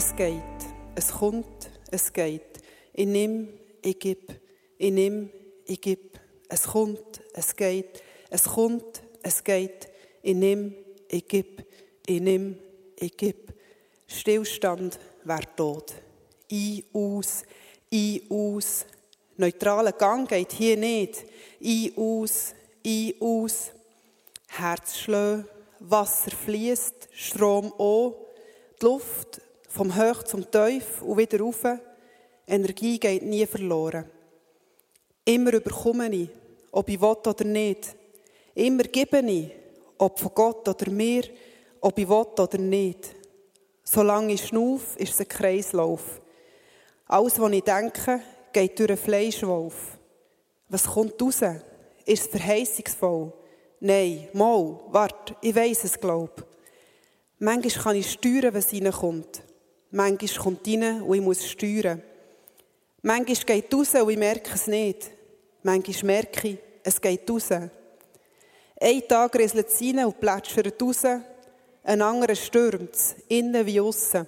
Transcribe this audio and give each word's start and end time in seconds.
Es 0.00 0.16
geht. 0.16 0.42
Es 0.94 1.12
kommt, 1.12 1.70
es 1.90 2.10
geht. 2.10 2.62
Ich 2.94 3.06
nimm, 3.06 3.48
ich 3.82 3.98
gib. 3.98 4.32
Ich 4.78 4.90
nimm, 4.90 5.28
ich 5.66 5.78
gib. 5.78 6.18
Es 6.48 6.62
kommt, 6.68 7.20
es 7.34 7.54
geht. 7.54 8.02
Es 8.30 8.44
kommt, 8.44 9.02
es 9.22 9.44
geht. 9.44 9.88
Ich 10.22 10.34
nimm, 10.34 10.74
ich 11.06 11.28
gib. 11.28 11.66
Ich 12.06 12.18
nimm, 12.18 12.56
ich 12.96 13.14
gib. 13.14 13.52
Stillstand 14.06 14.98
wäre 15.24 15.54
tot. 15.54 15.92
Ein, 16.50 16.82
aus, 16.94 17.42
ein, 17.92 18.20
aus. 18.30 18.86
Neutraler 19.36 19.92
Gang 19.92 20.26
geht 20.26 20.52
hier 20.52 20.78
nicht. 20.78 21.26
Ein, 21.62 21.92
aus, 21.96 22.54
ein, 22.86 23.12
aus. 23.20 23.70
Herz 24.46 24.96
schlägt, 24.96 25.44
Wasser 25.78 26.30
fließt, 26.30 27.10
Strom 27.12 27.70
an, 27.78 28.14
die 28.80 28.86
Luft 28.86 29.42
vom 29.70 29.96
Hoch 29.96 30.24
zum 30.24 30.50
Teuf 30.50 31.00
und 31.00 31.16
wieder 31.16 31.40
rauf. 31.40 31.62
Energie 32.46 32.98
geht 32.98 33.22
nie 33.22 33.46
verloren. 33.46 34.04
Immer 35.24 35.54
überkomme 35.54 36.12
ich, 36.12 36.28
ob 36.72 36.88
ich 36.88 37.00
will 37.00 37.08
oder 37.08 37.44
nicht. 37.44 37.94
Immer 38.54 38.82
gebe 38.82 39.20
ich, 39.20 39.52
ob 39.96 40.18
von 40.18 40.32
Gott 40.34 40.68
oder 40.68 40.90
mir, 40.90 41.22
ob 41.80 41.96
ich 41.98 42.08
will 42.08 42.16
oder 42.16 42.58
nicht. 42.58 43.14
Solange 43.84 44.32
ich 44.32 44.46
schnauf, 44.46 44.96
ist 44.96 45.14
es 45.14 45.20
ein 45.20 45.28
Kreislauf. 45.28 46.20
Alles, 47.06 47.40
was 47.40 47.52
ich 47.52 47.62
denke, 47.62 48.20
geht 48.52 48.78
durch 48.78 48.90
einen 48.90 48.98
Fleischwolf. 48.98 49.98
Was 50.68 50.86
kommt 50.86 51.20
raus? 51.22 51.42
Ist 52.04 52.24
es 52.24 52.26
verheißungsvoll? 52.26 53.32
Nein, 53.80 54.28
mal, 54.32 54.80
warte, 54.88 55.36
ich 55.40 55.54
weiss 55.54 55.84
es, 55.84 55.98
glaub. 55.98 56.44
Manchmal 57.38 57.84
kann 57.84 57.96
ich 57.96 58.10
steuern, 58.10 58.52
was 58.52 58.72
reinkommt. 58.72 59.42
Manchmal 59.90 60.42
kommt 60.42 60.66
rein 60.68 61.02
und 61.02 61.14
ich 61.14 61.20
muss 61.20 61.46
steuern. 61.46 62.02
Manchmal 63.02 63.60
geht 63.60 63.72
es 63.72 63.78
raus 63.78 64.02
und 64.02 64.10
ich 64.10 64.18
merke 64.18 64.54
es 64.54 64.66
nicht. 64.66 65.10
Manchmal 65.62 66.04
merke 66.04 66.48
ich, 66.48 66.58
es 66.84 67.00
geht 67.00 67.28
raus. 67.28 67.50
Ein 67.50 69.08
Tag 69.08 69.36
rieselt 69.36 69.68
es 69.68 69.80
rein 69.80 70.04
und 70.04 70.20
plätschert 70.20 70.80
raus. 70.80 71.04
Ein 71.82 72.02
anderer 72.02 72.34
stürmt 72.34 72.94
es, 72.94 73.16
innen 73.28 73.66
wie 73.66 73.80
aussen. 73.80 74.26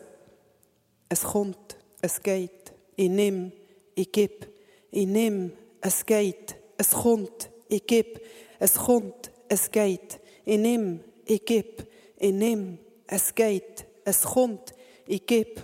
Es 1.09 1.23
kommt, 1.23 1.77
es 2.01 2.23
geht. 2.23 2.73
Ich 2.97 3.09
nimm, 3.09 3.53
ich 3.95 4.11
gib. 4.11 4.49
Ich 4.91 5.07
nimm, 5.07 5.53
es 5.81 6.05
geht. 6.05 6.57
Es 6.77 6.91
kommt, 6.91 7.51
ich 7.69 7.87
gib. 7.87 8.21
Es 8.59 8.75
kommt, 8.75 9.31
es 9.49 9.71
geht. 9.71 10.19
Ich 10.45 10.59
nimm, 10.59 11.01
ich 11.25 11.45
gib. 11.45 11.87
Ich 12.19 12.33
nimm, 12.33 12.79
es 13.07 13.35
geht. 13.35 13.87
Es 14.05 14.23
kommt, 14.23 14.75
ich 15.13 15.27
gib. 15.27 15.63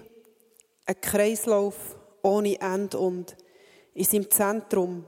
Ein 0.84 1.00
Kreislauf 1.00 1.96
ohne 2.22 2.60
Ende 2.60 2.98
und 2.98 3.34
in 3.94 4.04
seinem 4.04 4.30
Zentrum 4.30 5.06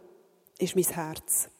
ist 0.59 0.75
mein 0.75 0.84
Herz. 0.84 1.51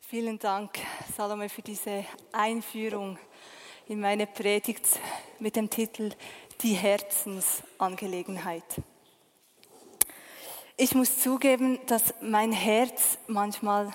Vielen 0.00 0.38
Dank, 0.38 0.78
Salome, 1.16 1.48
für 1.48 1.62
diese 1.62 2.04
Einführung 2.32 3.18
in 3.86 4.00
meine 4.00 4.26
Predigt 4.26 4.98
mit 5.38 5.56
dem 5.56 5.70
Titel 5.70 6.10
Die 6.62 6.74
Herzensangelegenheit. 6.74 8.82
Ich 10.78 10.94
muss 10.94 11.20
zugeben, 11.20 11.78
dass 11.86 12.12
mein 12.20 12.52
Herz 12.52 13.16
manchmal 13.28 13.90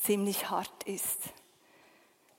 ziemlich 0.00 0.48
hart 0.48 0.84
ist. 0.84 1.18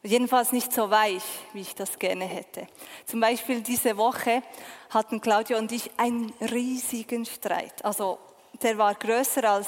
Jedenfalls 0.02 0.52
nicht 0.52 0.74
so 0.74 0.90
weich, 0.90 1.24
wie 1.54 1.62
ich 1.62 1.76
das 1.76 2.00
gerne 2.00 2.26
hätte. 2.26 2.68
Zum 3.06 3.20
Beispiel 3.20 3.62
diese 3.62 3.96
Woche 3.98 4.42
hatten 4.90 5.22
Claudia 5.22 5.60
und 5.60 5.72
ich 5.72 5.92
einen 5.98 6.34
riesigen 6.42 7.24
Streit. 7.26 7.86
Also 7.86 8.18
der 8.64 8.80
war 8.80 8.96
größer 8.96 9.44
als 9.44 9.68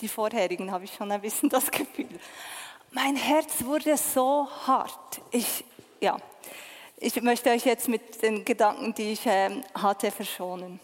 die 0.00 0.08
vorherigen 0.08 0.70
habe 0.70 0.84
ich 0.84 0.94
schon 0.94 1.10
ein 1.10 1.20
bisschen 1.20 1.48
das 1.48 1.70
Gefühl. 1.70 2.20
Mein 2.92 3.16
Herz 3.16 3.64
wurde 3.64 3.96
so 3.96 4.48
hart. 4.66 5.20
Ich, 5.32 5.64
ja, 6.00 6.16
ich 6.96 7.20
möchte 7.22 7.50
euch 7.50 7.64
jetzt 7.64 7.88
mit 7.88 8.22
den 8.22 8.44
Gedanken, 8.44 8.94
die 8.94 9.12
ich 9.12 9.22
ähm, 9.26 9.64
hatte, 9.74 10.10
verschonen. 10.12 10.80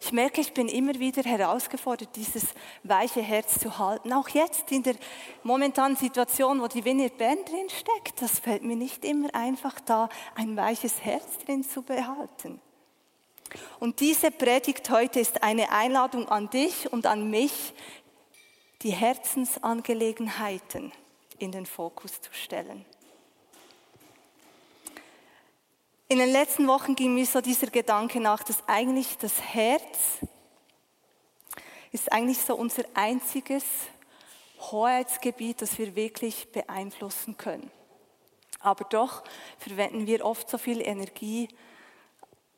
Ich 0.00 0.12
merke, 0.12 0.40
ich 0.40 0.54
bin 0.54 0.68
immer 0.68 0.94
wieder 0.94 1.22
herausgefordert, 1.22 2.14
dieses 2.14 2.44
weiche 2.84 3.20
Herz 3.20 3.58
zu 3.58 3.78
halten. 3.78 4.12
Auch 4.12 4.28
jetzt 4.28 4.70
in 4.70 4.84
der 4.84 4.94
momentanen 5.42 5.96
Situation, 5.96 6.62
wo 6.62 6.68
die 6.68 6.84
Vineyard 6.84 7.18
Bern 7.18 7.44
drin 7.44 7.68
steckt, 7.68 8.22
das 8.22 8.38
fällt 8.38 8.62
mir 8.62 8.76
nicht 8.76 9.04
immer 9.04 9.34
einfach, 9.34 9.80
da 9.80 10.08
ein 10.36 10.56
weiches 10.56 11.02
Herz 11.02 11.38
drin 11.44 11.64
zu 11.64 11.82
behalten. 11.82 12.60
Und 13.80 13.98
diese 14.00 14.30
Predigt 14.30 14.90
heute 14.90 15.20
ist 15.20 15.42
eine 15.42 15.72
Einladung 15.72 16.28
an 16.28 16.50
dich 16.50 16.92
und 16.92 17.06
an 17.06 17.30
mich, 17.30 17.72
die 18.82 18.92
Herzensangelegenheiten 18.92 20.92
in 21.38 21.50
den 21.50 21.64
Fokus 21.66 22.20
zu 22.20 22.32
stellen. 22.32 22.84
In 26.10 26.18
den 26.18 26.32
letzten 26.32 26.66
Wochen 26.68 26.94
ging 26.94 27.14
mir 27.14 27.26
so 27.26 27.42
dieser 27.42 27.66
Gedanke 27.66 28.18
nach, 28.18 28.42
dass 28.42 28.66
eigentlich 28.66 29.18
das 29.18 29.42
Herz 29.42 29.98
ist 31.92 32.10
eigentlich 32.10 32.38
so 32.38 32.54
unser 32.54 32.84
einziges 32.94 33.64
Hoheitsgebiet, 34.58 35.60
das 35.60 35.76
wir 35.76 35.94
wirklich 35.94 36.50
beeinflussen 36.50 37.36
können. 37.36 37.70
Aber 38.60 38.84
doch 38.84 39.22
verwenden 39.58 40.06
wir 40.06 40.24
oft 40.24 40.48
so 40.48 40.56
viel 40.56 40.80
Energie 40.80 41.48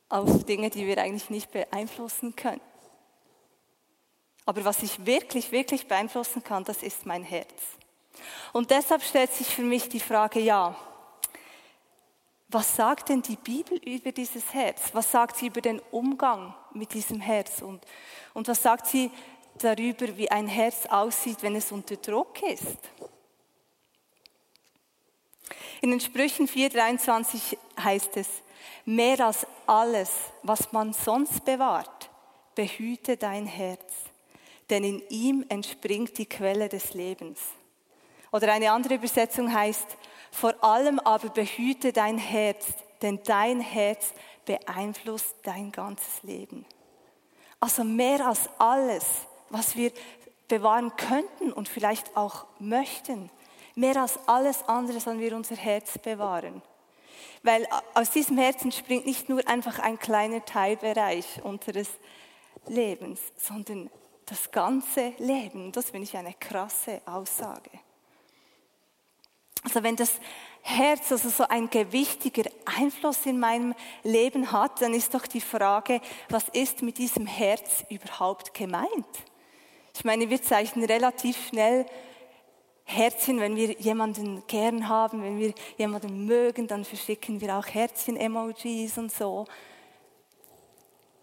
auf 0.09 0.45
Dinge, 0.45 0.71
die 0.71 0.87
wir 0.87 0.99
eigentlich 0.99 1.29
nicht 1.29 1.51
beeinflussen 1.51 2.37
können. 2.37 2.61
Aber 4.47 4.65
was 4.65 4.81
ich 4.85 5.07
wirklich, 5.07 5.51
wirklich 5.51 5.89
beeinflussen 5.89 6.45
kann, 6.45 6.63
das 6.63 6.85
ist 6.85 7.05
mein 7.05 7.25
Herz. 7.25 7.53
Und 8.53 8.71
deshalb 8.71 9.03
stellt 9.03 9.33
sich 9.33 9.49
für 9.49 9.63
mich 9.63 9.89
die 9.89 10.01
Frage, 10.01 10.39
ja, 10.39 10.77
was 12.53 12.75
sagt 12.75 13.09
denn 13.09 13.23
die 13.23 13.37
Bibel 13.37 13.79
über 13.79 14.13
dieses 14.13 14.53
Herz? 14.53 14.91
Was 14.93 15.11
sagt 15.11 15.37
sie 15.37 15.47
über 15.47 15.61
den 15.61 15.81
Umgang 15.91 16.55
mit 16.73 16.93
diesem 16.95 17.21
Herz? 17.21 17.63
Und, 17.63 17.85
und 18.35 18.49
was 18.49 18.63
sagt 18.63 18.87
sie 18.87 19.11
darüber, 19.59 20.17
wie 20.17 20.31
ein 20.31 20.49
Herz 20.49 20.87
aussieht, 20.87 21.43
wenn 21.43 21.55
es 21.55 21.71
unter 21.71 21.97
Druck 21.97 22.43
ist? 22.43 22.79
In 25.81 25.91
den 25.91 26.01
Sprüchen 26.01 26.49
4.23 26.49 27.57
heißt 27.83 28.17
es, 28.17 28.29
mehr 28.85 29.21
als 29.25 29.47
alles, 29.67 30.11
was 30.43 30.73
man 30.73 30.93
sonst 30.93 31.45
bewahrt, 31.45 32.11
behüte 32.55 33.17
dein 33.17 33.47
Herz, 33.47 33.95
denn 34.69 34.85
in 34.85 35.03
ihm 35.09 35.45
entspringt 35.49 36.19
die 36.19 36.27
Quelle 36.27 36.69
des 36.69 36.95
Lebens. 36.95 37.41
Oder 38.33 38.53
eine 38.53 38.71
andere 38.71 38.95
Übersetzung 38.95 39.53
heißt, 39.53 39.97
vor 40.31 40.63
allem 40.63 40.99
aber 40.99 41.29
behüte 41.29 41.93
dein 41.93 42.19
Herz, 42.19 42.67
denn 43.03 43.21
dein 43.25 43.61
Herz 43.61 44.13
beeinflusst 44.45 45.35
dein 45.43 45.73
ganzes 45.73 46.23
Leben. 46.23 46.65
Also 47.61 47.85
mehr 47.85 48.27
als 48.27 48.49
alles, 48.59 49.05
was 49.51 49.77
wir 49.77 49.93
bewahren 50.49 50.97
könnten 50.97 51.53
und 51.53 51.69
vielleicht 51.69 52.17
auch 52.17 52.47
möchten, 52.59 53.31
mehr 53.75 53.97
als 53.97 54.19
alles 54.27 54.63
andere 54.67 55.01
sollen 55.01 55.21
wir 55.21 55.37
unser 55.37 55.57
Herz 55.57 55.99
bewahren. 55.99 56.63
Weil 57.43 57.67
aus 57.95 58.11
diesem 58.11 58.39
Herzen 58.39 58.73
springt 58.73 59.07
nicht 59.07 59.29
nur 59.29 59.47
einfach 59.49 59.79
ein 59.79 59.99
kleiner 59.99 60.45
Teilbereich 60.45 61.43
unseres 61.43 61.89
Lebens, 62.67 63.21
sondern 63.37 63.91
das 64.27 64.51
ganze 64.51 65.15
Leben. 65.19 65.73
Das 65.73 65.91
finde 65.91 66.05
ich 66.05 66.17
eine 66.17 66.35
krasse 66.35 67.01
Aussage. 67.07 67.71
Also 69.63 69.83
wenn 69.83 69.97
das 69.97 70.13
Herz 70.63 71.13
also 71.13 71.29
so 71.29 71.45
ein 71.49 71.69
gewichtiger 71.69 72.51
Einfluss 72.65 73.27
in 73.27 73.39
meinem 73.39 73.75
Leben 74.03 74.53
hat, 74.53 74.81
dann 74.81 74.95
ist 74.95 75.15
doch 75.15 75.27
die 75.27 75.41
Frage, 75.41 76.01
was 76.29 76.49
ist 76.51 76.83
mit 76.83 76.99
diesem 76.99 77.27
Herz 77.27 77.85
überhaupt 77.89 78.55
gemeint? 78.55 78.89
Ich 79.95 80.05
meine, 80.05 80.31
wir 80.31 80.43
zeichnen 80.43 80.85
relativ 80.85 81.49
schnell 81.49 81.87
Herzchen, 82.85 83.39
wenn 83.39 83.55
wir 83.55 83.73
jemanden 83.79 84.43
gern 84.47 84.89
haben, 84.89 85.23
wenn 85.23 85.39
wir 85.39 85.55
jemanden 85.79 86.27
mögen, 86.27 86.67
dann 86.67 86.85
verschicken 86.85 87.41
wir 87.41 87.57
auch 87.57 87.67
Herzchen-Emojis 87.67 88.99
und 88.99 89.13
so. 89.13 89.47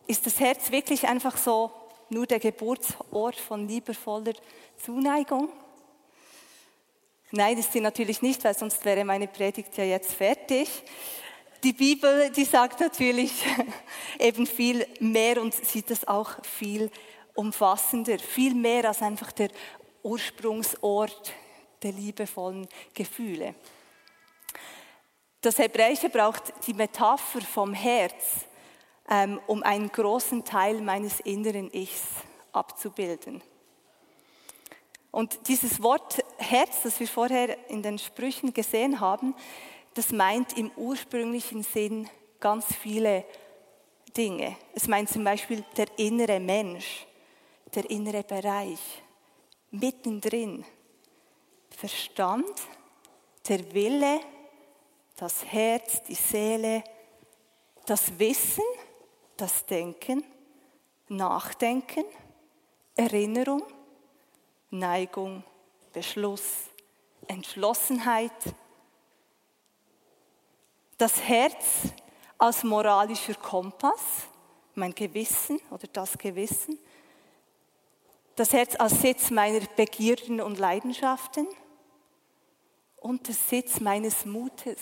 Ist 0.06 0.25
das 0.25 0.40
Herz 0.40 0.72
wirklich 0.72 1.07
einfach 1.07 1.36
so 1.36 1.72
nur 2.10 2.25
der 2.25 2.40
Geburtsort 2.40 3.36
von 3.36 3.68
liebevoller 3.68 4.33
Zuneigung? 4.78 5.50
Nein, 7.31 7.57
ist 7.57 7.74
sie 7.74 7.81
natürlich 7.81 8.21
nicht, 8.21 8.44
weil 8.45 8.57
sonst 8.57 8.85
wäre 8.85 9.03
meine 9.03 9.27
Predigt 9.27 9.77
ja 9.77 9.83
jetzt 9.83 10.13
fertig. 10.13 10.69
Die 11.62 11.74
Bibel, 11.74 12.29
die 12.31 12.45
sagt 12.45 12.79
natürlich 12.79 13.31
eben 14.19 14.47
viel 14.47 14.88
mehr 15.00 15.41
und 15.41 15.53
sieht 15.53 15.91
es 15.91 16.07
auch 16.07 16.41
viel 16.45 16.89
umfassender, 17.33 18.18
viel 18.18 18.56
mehr 18.56 18.85
als 18.88 19.01
einfach 19.01 19.33
der 19.33 19.50
Ursprungsort 20.03 21.33
der 21.83 21.91
liebevollen 21.91 22.68
Gefühle. 22.94 23.56
Das 25.41 25.59
Hebräische 25.59 26.09
braucht 26.09 26.53
die 26.65 26.73
Metapher 26.73 27.41
vom 27.41 27.73
Herz, 27.73 28.45
ähm, 29.09 29.39
um 29.47 29.63
einen 29.63 29.91
großen 29.91 30.45
Teil 30.45 30.81
meines 30.81 31.19
inneren 31.19 31.71
Ichs 31.73 32.03
abzubilden. 32.53 33.44
Und 35.18 35.48
dieses 35.48 35.81
Wort 35.81 36.24
Herz, 36.38 36.84
das 36.84 37.00
wir 37.00 37.08
vorher 37.08 37.58
in 37.72 37.81
den 37.81 37.98
Sprüchen 37.98 38.54
gesehen 38.54 39.00
haben, 39.00 39.34
das 39.96 40.12
meint 40.12 40.56
im 40.56 40.69
ursprünglichen 40.75 41.64
Sinn 41.64 42.08
ganz 42.40 42.68
viele 42.68 43.25
Dinge. 44.16 44.56
Es 44.75 44.88
meint 44.88 45.10
zum 45.10 45.24
Beispiel 45.24 45.66
der 45.75 45.88
innere 45.98 46.40
Mensch, 46.40 47.08
der 47.74 47.90
innere 47.90 48.22
Bereich, 48.22 48.78
mittendrin. 49.72 50.64
Verstand, 51.72 52.54
der 53.50 53.74
Wille, 53.74 54.19
das 55.16 55.44
Herz, 55.46 56.04
die 56.04 56.14
Seele, 56.14 56.84
das 57.88 58.19
Wissen, 58.19 58.64
das 59.36 59.66
Denken, 59.66 60.24
Nachdenken, 61.08 62.06
Erinnerung, 62.96 63.64
Neigung, 64.69 65.44
Beschluss, 65.94 66.66
Entschlossenheit. 67.28 68.31
Das 70.98 71.22
Herz 71.22 71.94
als 72.38 72.64
moralischer 72.64 73.36
Kompass, 73.36 74.28
mein 74.75 74.94
Gewissen 74.94 75.60
oder 75.72 75.88
das 75.88 76.18
Gewissen. 76.18 76.78
Das 78.36 78.54
Herz 78.54 78.75
als 78.75 79.02
Sitz 79.02 79.31
meiner 79.31 79.62
Begierden 79.75 80.42
und 80.42 80.60
Leidenschaften 80.60 81.48
und 82.98 83.28
der 83.28 83.36
Sitz 83.36 83.80
meines 83.80 84.25
Mutes. 84.25 84.81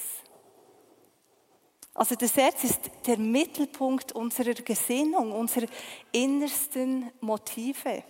Also 1.94 2.16
das 2.16 2.36
Herz 2.36 2.64
ist 2.66 2.92
der 3.08 3.18
Mittelpunkt 3.18 4.12
unserer 4.12 4.54
Gesinnung, 4.54 5.32
unserer 5.32 5.68
innersten 6.12 7.12
Motive. 7.22 8.04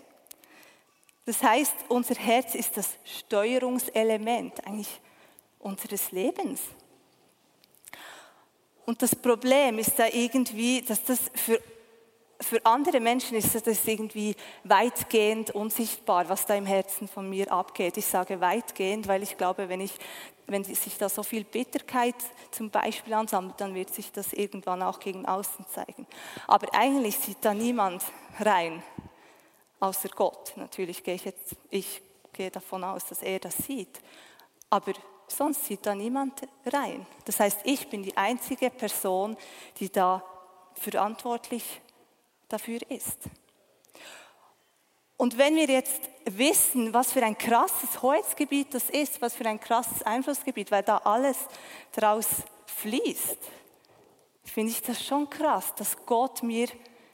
Das 1.25 1.41
heißt, 1.41 1.73
unser 1.89 2.15
Herz 2.15 2.53
ist 2.53 2.77
das 2.77 2.89
Steuerungselement 3.03 4.65
eigentlich 4.65 5.01
unseres 5.59 6.11
Lebens. 6.11 6.61
Und 8.85 9.01
das 9.01 9.15
Problem 9.15 9.79
ist 9.79 9.97
da 9.97 10.05
irgendwie, 10.07 10.83
dass 10.83 11.03
das 11.03 11.19
für, 11.33 11.59
für 12.39 12.63
andere 12.63 12.99
Menschen 12.99 13.35
ist 13.35 13.55
das 13.65 13.87
irgendwie 13.87 14.35
weitgehend 14.63 15.49
unsichtbar, 15.51 16.29
was 16.29 16.45
da 16.45 16.53
im 16.53 16.67
Herzen 16.67 17.07
von 17.07 17.27
mir 17.27 17.51
abgeht. 17.51 17.97
Ich 17.97 18.05
sage 18.05 18.39
weitgehend, 18.39 19.07
weil 19.07 19.23
ich 19.23 19.35
glaube, 19.35 19.67
wenn, 19.67 19.81
ich, 19.81 19.93
wenn 20.45 20.63
sich 20.63 20.99
da 20.99 21.09
so 21.09 21.23
viel 21.23 21.43
Bitterkeit 21.43 22.15
zum 22.51 22.69
Beispiel 22.69 23.15
ansammelt, 23.15 23.59
dann 23.59 23.73
wird 23.73 23.91
sich 23.91 24.11
das 24.11 24.33
irgendwann 24.33 24.83
auch 24.83 24.99
gegen 24.99 25.25
außen 25.25 25.65
zeigen. 25.73 26.05
Aber 26.45 26.71
eigentlich 26.75 27.17
sieht 27.17 27.37
da 27.41 27.55
niemand 27.55 28.03
rein 28.39 28.83
außer 29.79 30.09
Gott. 30.09 30.53
Natürlich 30.55 31.03
gehe 31.03 31.15
ich 31.15 31.25
jetzt, 31.25 31.55
ich 31.69 32.01
gehe 32.33 32.51
davon 32.51 32.83
aus, 32.83 33.05
dass 33.05 33.21
er 33.21 33.39
das 33.39 33.57
sieht. 33.57 34.01
Aber 34.69 34.93
sonst 35.27 35.65
sieht 35.65 35.85
da 35.85 35.95
niemand 35.95 36.41
rein. 36.65 37.05
Das 37.25 37.39
heißt, 37.39 37.59
ich 37.63 37.89
bin 37.89 38.03
die 38.03 38.15
einzige 38.17 38.69
Person, 38.69 39.37
die 39.79 39.91
da 39.91 40.23
verantwortlich 40.73 41.81
dafür 42.49 42.79
ist. 42.89 43.19
Und 45.17 45.37
wenn 45.37 45.55
wir 45.55 45.67
jetzt 45.67 46.01
wissen, 46.25 46.93
was 46.93 47.13
für 47.13 47.23
ein 47.23 47.37
krasses 47.37 48.01
Holzgebiet 48.01 48.73
das 48.73 48.89
ist, 48.89 49.21
was 49.21 49.33
für 49.33 49.45
ein 49.45 49.59
krasses 49.59 50.03
Einflussgebiet, 50.03 50.71
weil 50.71 50.83
da 50.83 50.97
alles 50.97 51.37
draus 51.93 52.27
fließt, 52.65 53.37
finde 54.43 54.71
ich 54.71 54.81
das 54.81 55.03
schon 55.03 55.29
krass, 55.29 55.73
dass 55.75 56.05
Gott 56.05 56.43
mir 56.43 56.67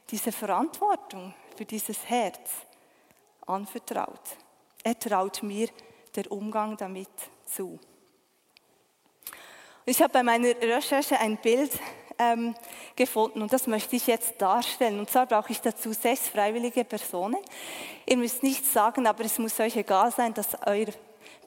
diese 0.09 0.31
Verantwortung 0.31 1.33
für 1.55 1.65
dieses 1.65 2.09
Herz 2.09 2.39
anvertraut. 3.45 4.21
Er 4.83 4.97
traut 4.97 5.43
mir 5.43 5.69
der 6.15 6.31
Umgang 6.31 6.77
damit 6.77 7.09
zu. 7.45 7.79
Ich 9.85 10.01
habe 10.01 10.13
bei 10.13 10.23
meiner 10.23 10.49
Recherche 10.49 11.19
ein 11.19 11.37
Bild 11.37 11.71
ähm, 12.19 12.55
gefunden 12.95 13.41
und 13.41 13.51
das 13.51 13.67
möchte 13.67 13.95
ich 13.95 14.07
jetzt 14.07 14.41
darstellen. 14.41 14.99
Und 14.99 15.09
zwar 15.09 15.25
brauche 15.25 15.51
ich 15.51 15.61
dazu 15.61 15.91
sechs 15.91 16.27
freiwillige 16.29 16.83
Personen. 16.83 17.37
Ihr 18.05 18.17
müsst 18.17 18.43
nichts 18.43 18.73
sagen, 18.73 19.07
aber 19.07 19.25
es 19.25 19.39
muss 19.39 19.59
euch 19.59 19.75
egal 19.75 20.11
sein, 20.11 20.33
dass 20.33 20.49
euer 20.65 20.87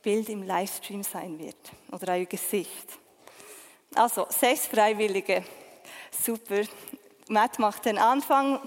Bild 0.03 0.29
im 0.29 0.43
Livestream 0.43 1.03
sein 1.03 1.39
wird 1.39 1.57
oder 1.93 2.15
euer 2.15 2.27
Gesicht. 2.27 2.89
Also 3.95 4.27
sechs 4.29 4.67
Freiwillige. 4.67 5.45
Super. 6.11 6.63
Matt 7.29 7.59
macht 7.59 7.85
den 7.85 7.99
Anfang. 7.99 8.61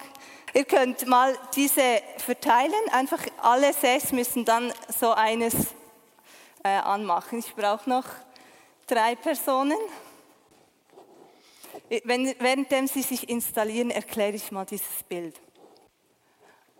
Ihr 0.57 0.65
könnt 0.65 1.05
mal 1.05 1.37
diese 1.55 2.01
verteilen. 2.17 2.73
Einfach 2.91 3.23
alle 3.43 3.71
sechs 3.73 4.11
müssen 4.11 4.43
dann 4.43 4.73
so 4.87 5.11
eines 5.11 5.53
äh, 6.63 6.69
anmachen. 6.69 7.37
Ich 7.37 7.53
brauche 7.53 7.87
noch 7.87 8.05
drei 8.87 9.13
Personen. 9.13 9.77
Wenn, 12.05 12.33
währenddem 12.39 12.87
sie 12.87 13.03
sich 13.03 13.29
installieren, 13.29 13.91
erkläre 13.91 14.31
ich 14.31 14.51
mal 14.51 14.65
dieses 14.65 15.03
Bild. 15.07 15.39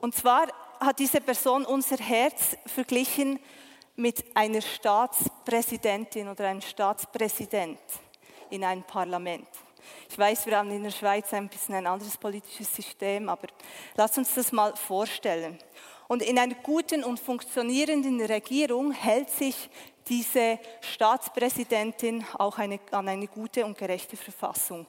Und 0.02 0.16
zwar 0.16 0.48
hat 0.80 0.98
diese 0.98 1.22
Person 1.22 1.64
unser 1.64 1.98
Herz 1.98 2.58
verglichen 2.66 3.40
mit 3.96 4.26
einer 4.36 4.62
Staatspräsidentin 4.62 6.30
oder 6.30 6.48
einem 6.48 6.62
Staatspräsident 6.62 7.78
in 8.50 8.64
einem 8.64 8.82
Parlament. 8.82 9.48
Ich 10.10 10.18
weiß, 10.18 10.46
wir 10.46 10.58
haben 10.58 10.72
in 10.72 10.84
der 10.84 10.92
Schweiz 10.92 11.34
ein 11.34 11.50
bisschen 11.50 11.76
ein 11.76 11.88
anderes 11.88 12.18
politisches 12.18 12.76
System, 12.76 13.30
aber 13.30 13.48
lass 13.96 14.18
uns 14.18 14.34
das 14.34 14.52
mal 14.52 14.76
vorstellen. 14.76 15.58
Und 16.08 16.22
in 16.22 16.40
einer 16.40 16.56
guten 16.56 17.04
und 17.04 17.20
funktionierenden 17.20 18.22
Regierung 18.22 18.92
hält 18.92 19.30
sich 19.30 19.70
diese 20.08 20.60
Staatspräsidentin 20.82 22.26
auch 22.38 22.58
eine, 22.58 22.80
an 22.92 23.08
eine 23.10 23.28
gute 23.28 23.66
und 23.66 23.78
gerechte 23.78 24.16
Verfassung. 24.16 24.86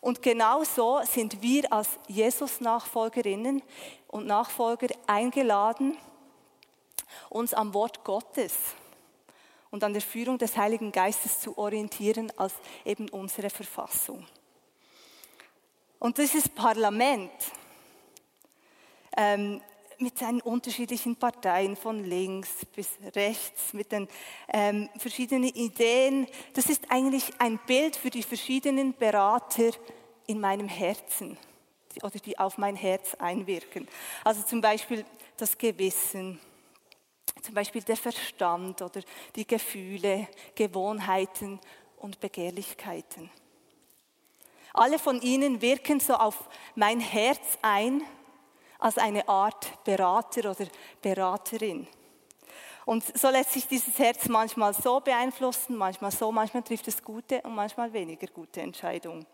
Und 0.00 0.22
genauso 0.22 1.00
sind 1.02 1.42
wir 1.42 1.72
als 1.72 1.88
Jesus-Nachfolgerinnen 2.06 3.62
und 4.06 4.26
Nachfolger 4.26 4.88
eingeladen, 5.08 5.96
uns 7.30 7.52
am 7.52 7.74
Wort 7.74 8.04
Gottes 8.04 8.54
und 9.70 9.84
an 9.84 9.92
der 9.92 10.02
Führung 10.02 10.38
des 10.38 10.56
Heiligen 10.56 10.92
Geistes 10.92 11.40
zu 11.40 11.56
orientieren 11.58 12.32
als 12.36 12.54
eben 12.84 13.08
unsere 13.08 13.50
Verfassung. 13.50 14.26
Und 15.98 16.18
dieses 16.18 16.48
Parlament 16.48 17.32
ähm, 19.16 19.60
mit 19.98 20.16
seinen 20.16 20.40
unterschiedlichen 20.40 21.16
Parteien 21.16 21.76
von 21.76 22.04
links 22.04 22.64
bis 22.74 22.88
rechts, 23.16 23.72
mit 23.72 23.90
den 23.90 24.08
ähm, 24.52 24.88
verschiedenen 24.96 25.48
Ideen, 25.48 26.26
das 26.54 26.66
ist 26.66 26.84
eigentlich 26.90 27.24
ein 27.38 27.58
Bild 27.66 27.96
für 27.96 28.10
die 28.10 28.22
verschiedenen 28.22 28.94
Berater 28.94 29.70
in 30.26 30.40
meinem 30.40 30.68
Herzen 30.68 31.36
oder 32.02 32.18
die 32.18 32.38
auf 32.38 32.58
mein 32.58 32.76
Herz 32.76 33.14
einwirken. 33.14 33.88
Also 34.22 34.42
zum 34.42 34.60
Beispiel 34.60 35.04
das 35.36 35.58
Gewissen, 35.58 36.38
zum 37.42 37.54
Beispiel 37.54 37.82
der 37.82 37.96
Verstand 37.96 38.82
oder 38.82 39.00
die 39.34 39.46
Gefühle, 39.46 40.28
Gewohnheiten 40.54 41.60
und 41.96 42.20
Begehrlichkeiten. 42.20 43.30
Alle 44.72 44.98
von 44.98 45.20
ihnen 45.20 45.60
wirken 45.60 46.00
so 46.00 46.14
auf 46.14 46.48
mein 46.74 47.00
Herz 47.00 47.58
ein 47.62 48.02
als 48.78 48.96
eine 48.96 49.28
Art 49.28 49.82
Berater 49.84 50.50
oder 50.50 50.66
Beraterin. 51.02 51.88
Und 52.84 53.04
so 53.18 53.28
lässt 53.28 53.52
sich 53.52 53.66
dieses 53.66 53.98
Herz 53.98 54.28
manchmal 54.28 54.72
so 54.72 55.00
beeinflussen, 55.00 55.76
manchmal 55.76 56.10
so, 56.10 56.32
manchmal 56.32 56.62
trifft 56.62 56.88
es 56.88 57.02
gute 57.02 57.42
und 57.42 57.54
manchmal 57.54 57.92
weniger 57.92 58.26
gute 58.28 58.62
Entscheidungen. 58.62 59.26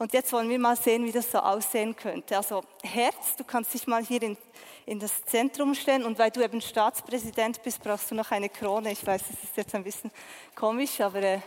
Und 0.00 0.14
jetzt 0.14 0.32
wollen 0.32 0.48
wir 0.48 0.58
mal 0.58 0.76
sehen, 0.76 1.04
wie 1.04 1.12
das 1.12 1.30
so 1.30 1.36
aussehen 1.40 1.94
könnte. 1.94 2.34
Also 2.34 2.62
Herz, 2.82 3.36
du 3.36 3.44
kannst 3.44 3.74
dich 3.74 3.86
mal 3.86 4.02
hier 4.02 4.22
in, 4.22 4.38
in 4.86 4.98
das 4.98 5.22
Zentrum 5.26 5.74
stellen 5.74 6.06
und 6.06 6.18
weil 6.18 6.30
du 6.30 6.42
eben 6.42 6.62
Staatspräsident 6.62 7.62
bist, 7.62 7.82
brauchst 7.82 8.10
du 8.10 8.14
noch 8.14 8.30
eine 8.30 8.48
Krone. 8.48 8.92
Ich 8.92 9.06
weiß, 9.06 9.20
das 9.20 9.44
ist 9.44 9.54
jetzt 9.58 9.74
ein 9.74 9.84
bisschen 9.84 10.10
komisch, 10.54 11.02
aber 11.02 11.22
äh, 11.22 11.40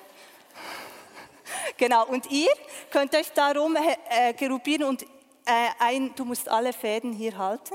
genau. 1.77 2.05
Und 2.05 2.29
ihr 2.29 2.51
könnt 2.91 3.15
euch 3.15 3.31
darum 3.31 3.75
äh, 3.75 4.33
gerubieren 4.33 4.83
und 4.83 5.01
äh, 5.01 5.07
ein, 5.79 6.13
du 6.15 6.23
musst 6.23 6.47
alle 6.47 6.73
Fäden 6.73 7.11
hier 7.11 7.35
halten. 7.35 7.73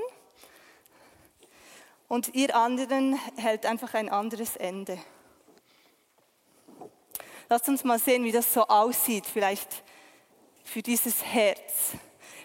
Und 2.06 2.36
ihr 2.36 2.54
anderen 2.54 3.18
hält 3.36 3.66
einfach 3.66 3.94
ein 3.94 4.08
anderes 4.08 4.54
Ende. 4.54 4.96
Lasst 7.48 7.68
uns 7.68 7.82
mal 7.82 7.98
sehen, 7.98 8.22
wie 8.22 8.30
das 8.30 8.54
so 8.54 8.62
aussieht. 8.62 9.26
Vielleicht 9.26 9.82
für 10.68 10.82
dieses 10.82 11.24
Herz. 11.24 11.92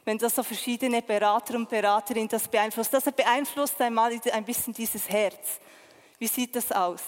Wenn 0.05 0.17
das 0.17 0.35
so 0.35 0.43
verschiedene 0.43 1.01
Berater 1.01 1.55
und 1.55 1.69
Beraterinnen 1.69 2.29
das 2.29 2.47
beeinflusst. 2.47 2.93
Das 2.93 3.03
beeinflusst 3.03 3.79
einmal 3.81 4.19
ein 4.31 4.45
bisschen 4.45 4.73
dieses 4.73 5.07
Herz. 5.09 5.59
Wie 6.19 6.27
sieht 6.27 6.55
das 6.55 6.71
aus? 6.71 7.01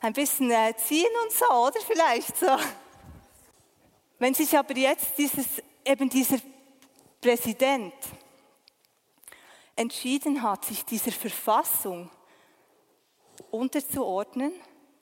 Ein 0.00 0.12
bisschen 0.12 0.50
äh, 0.50 0.74
ziehen 0.76 1.10
und 1.22 1.32
so, 1.32 1.46
oder 1.46 1.80
vielleicht 1.86 2.36
so. 2.36 2.56
Wenn 4.18 4.34
sich 4.34 4.56
aber 4.56 4.76
jetzt 4.76 5.16
dieses, 5.16 5.46
eben 5.84 6.08
dieser 6.08 6.38
Präsident 7.20 7.94
entschieden 9.76 10.42
hat, 10.42 10.64
sich 10.64 10.84
dieser 10.84 11.12
Verfassung 11.12 12.10
unterzuordnen, 13.50 14.52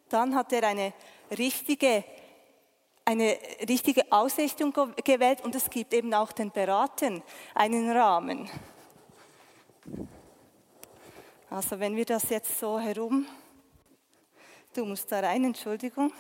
dann 0.08 0.34
hat 0.34 0.52
er 0.52 0.64
eine 0.68 0.92
richtige 1.30 2.04
eine 3.11 3.37
richtige 3.69 4.11
Ausrichtung 4.12 4.73
gewählt 5.02 5.40
und 5.40 5.57
es 5.57 5.69
gibt 5.69 5.93
eben 5.95 6.14
auch 6.14 6.31
den 6.31 6.52
Beratern 6.52 7.21
einen 7.57 7.90
Rahmen. 7.90 8.49
Also 11.50 11.81
wenn 11.81 11.97
wir 11.97 12.05
das 12.05 12.31
jetzt 12.31 12.61
so 12.61 12.79
herum, 12.79 13.26
du 14.75 14.85
musst 14.85 15.11
da 15.11 15.19
rein, 15.19 15.43
Entschuldigung. 15.43 16.12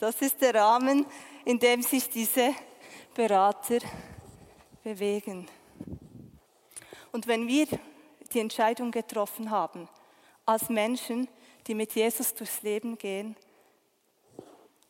Das 0.00 0.20
ist 0.20 0.42
der 0.42 0.52
Rahmen, 0.52 1.06
in 1.44 1.60
dem 1.60 1.82
sich 1.82 2.08
diese 2.10 2.52
Berater 3.14 3.78
bewegen. 4.82 5.46
Und 7.12 7.28
wenn 7.28 7.46
wir 7.46 7.68
die 8.32 8.40
Entscheidung 8.40 8.90
getroffen 8.90 9.52
haben, 9.52 9.88
als 10.44 10.68
Menschen, 10.68 11.28
die 11.68 11.74
mit 11.76 11.94
Jesus 11.94 12.34
durchs 12.34 12.62
Leben 12.62 12.98
gehen, 12.98 13.36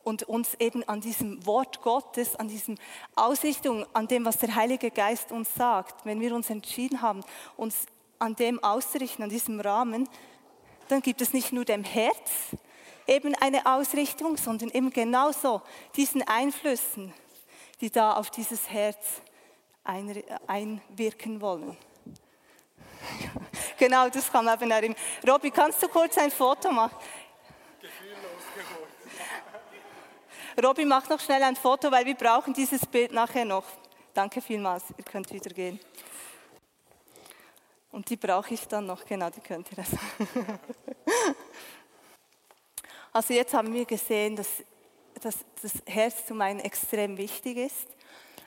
und 0.05 0.25
uns 0.25 0.55
eben 0.59 0.83
an 0.89 1.01
diesem 1.01 1.45
Wort 1.47 1.83
Gottes, 1.83 2.37
an 2.37 2.49
diesem 2.49 2.77
Ausrichtung, 3.15 3.87
an 3.93 4.09
dem, 4.09 4.25
was 4.25 4.39
der 4.39 4.55
Heilige 4.55 4.91
Geist 4.91 5.33
uns 5.33 5.55
sagt, 5.55 6.05
wenn 6.05 6.21
wir 6.21 6.35
uns 6.35 6.51
entschieden 6.51 7.03
haben, 7.03 7.23
uns 7.57 7.87
an 8.19 8.37
dem 8.37 8.63
auszurichten, 8.63 9.25
an 9.25 9.31
diesem 9.31 9.61
Rahmen, 9.61 10.09
dann 10.89 11.03
gibt 11.03 11.21
es 11.21 11.33
nicht 11.33 11.53
nur 11.53 11.65
dem 11.65 11.85
Herz 11.85 12.31
eben 13.07 13.35
eine 13.35 13.67
Ausrichtung, 13.67 14.37
sondern 14.37 14.71
eben 14.71 14.91
genauso 14.91 15.63
diesen 15.97 16.27
Einflüssen, 16.27 17.13
die 17.81 17.91
da 17.91 18.15
auf 18.15 18.31
dieses 18.31 18.71
Herz 18.71 19.23
einwirken 19.85 21.41
wollen. 21.41 21.77
genau, 23.79 24.09
das 24.09 24.33
man 24.33 24.59
eben. 24.85 24.95
Robby, 25.27 25.51
kannst 25.51 25.83
du 25.83 25.89
kurz 25.89 26.19
ein 26.19 26.31
Foto 26.31 26.71
machen? 26.71 26.97
Robby, 30.63 30.85
mach 30.85 31.09
noch 31.09 31.21
schnell 31.21 31.43
ein 31.43 31.57
Foto, 31.57 31.91
weil 31.91 32.05
wir 32.05 32.15
brauchen 32.15 32.53
dieses 32.53 32.85
Bild 32.87 33.13
nachher 33.13 33.45
noch. 33.45 33.65
Danke 34.13 34.43
vielmals, 34.43 34.85
ihr 34.97 35.05
könnt 35.05 35.33
wieder 35.33 35.51
gehen. 35.51 35.81
Und 37.93 38.09
die 38.09 38.17
brauche 38.17 38.55
ich 38.55 38.69
dann 38.69 38.87
noch, 38.87 39.05
genau, 39.05 39.31
die 39.31 39.41
könnt 39.41 39.71
ihr 39.71 39.77
das. 39.77 39.89
Also 43.13 43.35
jetzt 43.35 43.53
haben 43.55 43.75
wir 43.75 43.85
gesehen, 43.85 44.37
dass, 44.37 44.47
dass 45.21 45.39
das 45.61 45.73
Herz 45.87 46.27
zum 46.27 46.41
einen 46.41 46.61
extrem 46.61 47.17
wichtig 47.17 47.57
ist, 47.57 47.89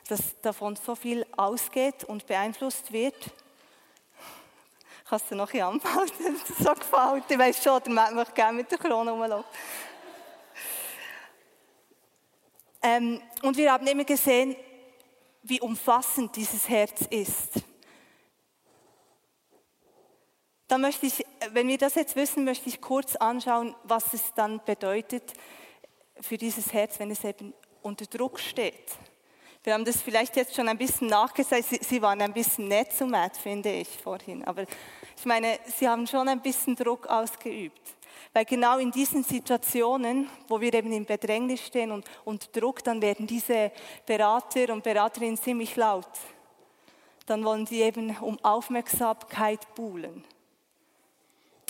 dass 0.08 0.40
davon 0.42 0.78
so 0.78 0.96
viel 0.96 1.26
ausgeht 1.36 2.06
und 2.06 2.26
beeinflusst 2.26 2.94
wird. 2.94 3.16
Kannst 5.10 5.30
du 5.30 5.36
noch 5.36 5.54
ein 5.54 5.82
ist 5.82 6.58
so 6.64 6.74
gefällt. 6.74 7.26
Ich 7.28 7.38
weiß 7.38 7.62
schon, 7.62 7.84
der 7.84 7.94
möchte 8.14 8.34
gerne 8.34 8.58
mit 8.58 8.72
der 8.72 8.78
Krone 8.78 9.12
rumlaufen. 9.12 9.46
Ähm, 12.84 13.22
und 13.42 13.56
wir 13.56 13.72
haben 13.72 13.88
immer 13.88 14.04
gesehen, 14.04 14.56
wie 15.42 15.62
umfassend 15.62 16.36
dieses 16.36 16.68
Herz 16.68 17.02
ist. 17.10 17.64
Dann 20.68 20.82
möchte 20.82 21.06
ich, 21.06 21.26
wenn 21.52 21.68
wir 21.68 21.78
das 21.78 21.96
jetzt 21.96 22.16
wissen, 22.16 22.46
möchte 22.46 22.68
ich 22.68 22.82
kurz 22.82 23.16
anschauen, 23.16 23.76
was 23.84 24.14
es 24.14 24.34
dann 24.34 24.62
bedeutet 24.66 25.34
für 26.20 26.38
dieses 26.38 26.74
Herz, 26.74 27.00
wenn 27.00 27.12
es 27.12 27.24
eben 27.24 27.54
unter 27.82 28.06
Druck 28.06 28.40
steht. 28.40 28.92
Wir 29.64 29.74
haben 29.74 29.86
das 29.86 30.02
vielleicht 30.02 30.36
jetzt 30.36 30.56
schon 30.56 30.68
ein 30.68 30.78
bisschen 30.78 31.08
nachgesagt. 31.08 31.66
Sie, 31.86 32.02
waren 32.02 32.22
ein 32.22 32.34
bisschen 32.34 32.68
nett 32.68 32.92
zu 32.92 33.06
Matt, 33.06 33.38
finde 33.38 33.72
ich, 33.72 33.88
vorhin. 33.88 34.44
Aber 34.44 34.64
ich 34.64 35.26
meine, 35.26 35.58
Sie 35.78 35.88
haben 35.88 36.06
schon 36.06 36.28
ein 36.28 36.42
bisschen 36.42 36.76
Druck 36.76 37.08
ausgeübt. 37.08 37.82
Weil 38.34 38.46
genau 38.46 38.80
in 38.80 38.92
diesen 38.92 39.24
Situationen, 39.24 40.28
wo 40.48 40.60
wir 40.60 40.74
eben 40.74 40.92
im 40.92 41.06
Bedrängnis 41.06 41.62
stehen 41.62 41.92
und, 41.92 42.06
und 42.26 42.56
Druck, 42.56 42.84
dann 42.84 43.02
werden 43.02 43.28
diese 43.28 43.72
Berater 44.06 44.74
und 44.74 44.84
Beraterinnen 44.84 45.38
ziemlich 45.38 45.76
laut. 45.76 46.10
Dann 47.28 47.46
wollen 47.46 47.68
sie 47.68 47.82
eben 47.82 48.18
um 48.18 48.44
Aufmerksamkeit 48.44 49.76
buhlen. 49.76 50.24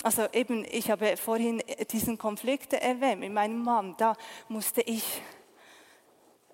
Also 0.02 0.26
eben, 0.32 0.66
ich 0.70 0.90
habe 0.90 1.16
vorhin 1.16 1.62
diesen 1.90 2.18
Konflikt 2.18 2.72
erwähnt 2.72 3.20
mit 3.20 3.32
meinem 3.32 3.62
Mann. 3.62 3.94
Da 3.98 4.16
musste 4.48 4.80
ich 4.82 5.22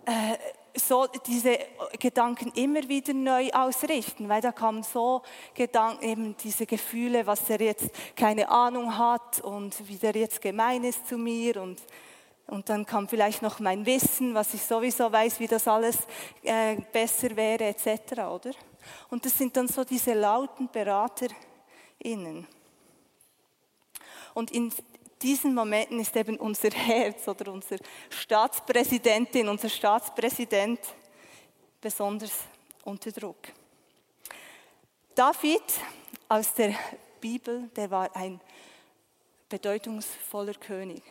äh, 0.06 0.36
so 0.74 1.06
diese 1.26 1.58
Gedanken 1.98 2.52
immer 2.54 2.88
wieder 2.88 3.12
neu 3.12 3.50
ausrichten, 3.50 4.28
weil 4.28 4.40
da 4.40 4.52
kamen 4.52 4.82
so 4.82 5.22
Gedanken, 5.54 6.04
eben 6.04 6.36
diese 6.36 6.66
Gefühle, 6.66 7.26
was 7.26 7.48
er 7.50 7.60
jetzt 7.60 7.90
keine 8.16 8.48
Ahnung 8.48 8.96
hat 8.96 9.40
und 9.40 9.88
wie 9.88 9.96
der 9.96 10.12
jetzt 10.12 10.40
gemein 10.40 10.84
ist 10.84 11.08
zu 11.08 11.18
mir 11.18 11.60
und 11.60 11.80
und 12.50 12.68
dann 12.68 12.84
kam 12.84 13.06
vielleicht 13.06 13.42
noch 13.42 13.60
mein 13.60 13.86
Wissen, 13.86 14.34
was 14.34 14.52
ich 14.54 14.62
sowieso 14.62 15.12
weiß, 15.12 15.38
wie 15.38 15.46
das 15.46 15.68
alles 15.68 15.98
äh, 16.42 16.76
besser 16.92 17.36
wäre, 17.36 17.66
etc. 17.66 18.22
Oder? 18.28 18.50
Und 19.08 19.24
das 19.24 19.38
sind 19.38 19.56
dann 19.56 19.68
so 19.68 19.84
diese 19.84 20.14
lauten 20.14 20.66
BeraterInnen. 20.66 22.48
Und 24.34 24.50
in 24.50 24.72
diesen 25.22 25.54
Momenten 25.54 26.00
ist 26.00 26.16
eben 26.16 26.36
unser 26.36 26.70
Herz 26.70 27.26
oder 27.28 27.52
unser 27.52 27.76
Staatspräsidentin, 28.08 29.48
unser 29.48 29.68
Staatspräsident 29.68 30.80
besonders 31.80 32.32
unter 32.84 33.10
Druck. 33.12 33.52
David 35.14 35.62
aus 36.28 36.54
der 36.54 36.74
Bibel, 37.20 37.68
der 37.76 37.90
war 37.90 38.14
ein 38.16 38.40
bedeutungsvoller 39.48 40.54
König. 40.54 41.02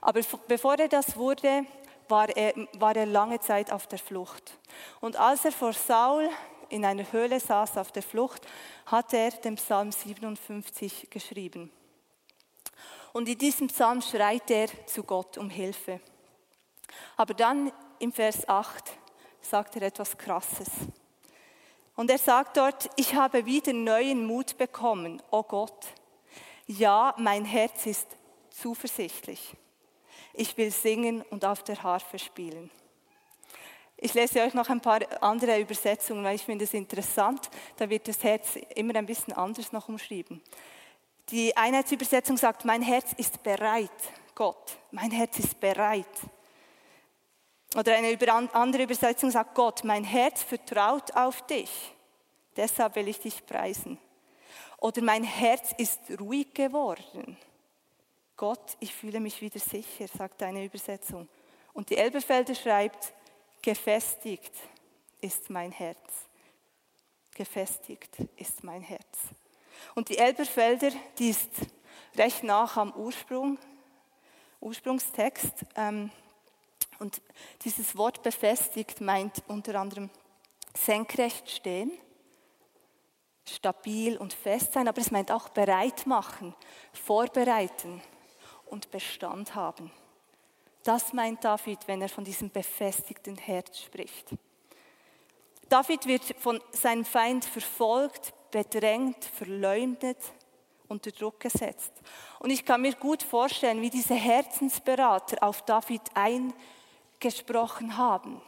Aber 0.00 0.20
bevor 0.48 0.78
er 0.78 0.88
das 0.88 1.16
wurde, 1.16 1.64
war 2.08 2.28
er, 2.36 2.54
war 2.74 2.96
er 2.96 3.06
lange 3.06 3.40
Zeit 3.40 3.72
auf 3.72 3.86
der 3.86 3.98
Flucht. 3.98 4.58
Und 5.00 5.16
als 5.16 5.44
er 5.44 5.52
vor 5.52 5.72
Saul 5.72 6.28
in 6.68 6.84
einer 6.84 7.10
Höhle 7.12 7.40
saß 7.40 7.78
auf 7.78 7.92
der 7.92 8.02
Flucht, 8.02 8.46
hat 8.86 9.12
er 9.12 9.30
den 9.30 9.56
Psalm 9.56 9.92
57 9.92 11.08
geschrieben. 11.10 11.70
Und 13.14 13.28
in 13.28 13.38
diesem 13.38 13.68
Psalm 13.68 14.02
schreit 14.02 14.50
er 14.50 14.66
zu 14.86 15.04
Gott 15.04 15.38
um 15.38 15.48
Hilfe. 15.48 16.00
Aber 17.16 17.32
dann 17.32 17.70
im 18.00 18.10
Vers 18.10 18.48
8 18.48 18.98
sagt 19.40 19.76
er 19.76 19.82
etwas 19.82 20.18
Krasses. 20.18 20.68
Und 21.94 22.10
er 22.10 22.18
sagt 22.18 22.56
dort, 22.56 22.90
ich 22.96 23.14
habe 23.14 23.46
wieder 23.46 23.72
neuen 23.72 24.26
Mut 24.26 24.58
bekommen, 24.58 25.22
o 25.30 25.38
oh 25.38 25.42
Gott. 25.44 25.86
Ja, 26.66 27.14
mein 27.16 27.44
Herz 27.44 27.86
ist 27.86 28.08
zuversichtlich. 28.50 29.54
Ich 30.32 30.56
will 30.56 30.72
singen 30.72 31.22
und 31.30 31.44
auf 31.44 31.62
der 31.62 31.80
Harfe 31.84 32.18
spielen. 32.18 32.68
Ich 33.96 34.12
lese 34.14 34.42
euch 34.42 34.54
noch 34.54 34.68
ein 34.70 34.80
paar 34.80 35.00
andere 35.22 35.60
Übersetzungen, 35.60 36.24
weil 36.24 36.34
ich 36.34 36.42
finde 36.42 36.64
es 36.64 36.74
interessant. 36.74 37.48
Da 37.76 37.88
wird 37.88 38.08
das 38.08 38.24
Herz 38.24 38.56
immer 38.74 38.96
ein 38.96 39.06
bisschen 39.06 39.34
anders 39.34 39.70
noch 39.70 39.88
umschrieben. 39.88 40.42
Die 41.30 41.56
Einheitsübersetzung 41.56 42.36
sagt, 42.36 42.64
mein 42.64 42.82
Herz 42.82 43.12
ist 43.16 43.42
bereit, 43.42 43.90
Gott, 44.34 44.78
mein 44.90 45.10
Herz 45.10 45.38
ist 45.38 45.58
bereit. 45.58 46.06
Oder 47.76 47.96
eine 47.96 48.16
andere 48.54 48.82
Übersetzung 48.84 49.30
sagt, 49.30 49.54
Gott, 49.54 49.84
mein 49.84 50.04
Herz 50.04 50.42
vertraut 50.42 51.14
auf 51.16 51.46
dich. 51.46 51.70
Deshalb 52.56 52.94
will 52.94 53.08
ich 53.08 53.18
dich 53.18 53.44
preisen. 53.44 53.98
Oder 54.78 55.02
mein 55.02 55.24
Herz 55.24 55.72
ist 55.78 56.00
ruhig 56.20 56.52
geworden. 56.54 57.36
Gott, 58.36 58.76
ich 58.80 58.94
fühle 58.94 59.18
mich 59.18 59.40
wieder 59.40 59.58
sicher, 59.58 60.06
sagt 60.06 60.42
eine 60.42 60.64
Übersetzung. 60.64 61.28
Und 61.72 61.90
die 61.90 61.96
Elberfelder 61.96 62.54
schreibt, 62.54 63.12
gefestigt 63.62 64.52
ist 65.20 65.50
mein 65.50 65.72
Herz. 65.72 66.28
Gefestigt 67.34 68.16
ist 68.36 68.62
mein 68.62 68.82
Herz. 68.82 69.18
Und 69.94 70.08
die 70.08 70.18
Elberfelder, 70.18 70.90
die 71.18 71.30
ist 71.30 71.50
recht 72.16 72.42
nach 72.42 72.76
am 72.76 72.92
Ursprung, 72.92 73.58
Ursprungstext. 74.60 75.64
Ähm, 75.76 76.10
und 76.98 77.20
dieses 77.62 77.96
Wort 77.96 78.22
befestigt 78.22 79.00
meint 79.00 79.42
unter 79.48 79.78
anderem 79.80 80.10
senkrecht 80.76 81.50
stehen, 81.50 81.92
stabil 83.44 84.16
und 84.16 84.32
fest 84.32 84.72
sein, 84.72 84.88
aber 84.88 85.00
es 85.00 85.10
meint 85.10 85.30
auch 85.30 85.48
bereit 85.50 86.06
machen, 86.06 86.54
vorbereiten 86.92 88.00
und 88.66 88.90
Bestand 88.90 89.54
haben. 89.54 89.90
Das 90.82 91.12
meint 91.12 91.44
David, 91.44 91.78
wenn 91.86 92.02
er 92.02 92.08
von 92.08 92.24
diesem 92.24 92.50
befestigten 92.50 93.36
Herz 93.36 93.80
spricht. 93.80 94.30
David 95.68 96.06
wird 96.06 96.22
von 96.38 96.60
seinem 96.72 97.04
Feind 97.04 97.44
verfolgt, 97.44 98.34
bedrängt, 98.54 99.24
verleumdet, 99.24 100.18
unter 100.86 101.10
Druck 101.10 101.40
gesetzt. 101.40 101.92
Und 102.38 102.50
ich 102.50 102.64
kann 102.64 102.82
mir 102.82 102.94
gut 102.94 103.24
vorstellen, 103.24 103.82
wie 103.82 103.90
diese 103.90 104.14
Herzensberater 104.14 105.42
auf 105.42 105.62
David 105.62 106.02
eingesprochen 106.14 107.96
haben. 107.96 108.40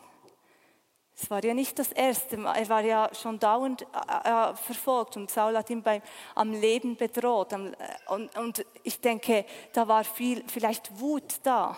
Es 1.19 1.29
war 1.29 1.43
ja 1.43 1.55
nicht 1.55 1.77
das 1.79 1.91
erste 1.91 2.37
Mal, 2.37 2.57
er 2.57 2.69
war 2.69 2.83
ja 2.83 3.11
schon 3.15 3.41
dauernd 3.41 3.83
äh, 3.83 4.29
äh, 4.53 4.55
verfolgt 4.55 5.17
und 5.17 5.31
Saul 5.31 5.57
hat 5.57 5.71
ihn 5.71 5.83
beim, 5.83 6.03
am 6.37 6.53
Leben 6.53 6.95
bedroht. 6.95 7.53
Äh, 7.53 7.73
und, 8.09 8.37
und 8.39 8.65
ich 8.85 9.01
denke, 9.01 9.45
da 9.73 9.89
war 9.89 10.05
viel, 10.05 10.45
vielleicht 10.47 11.01
Wut 11.01 11.41
da. 11.43 11.77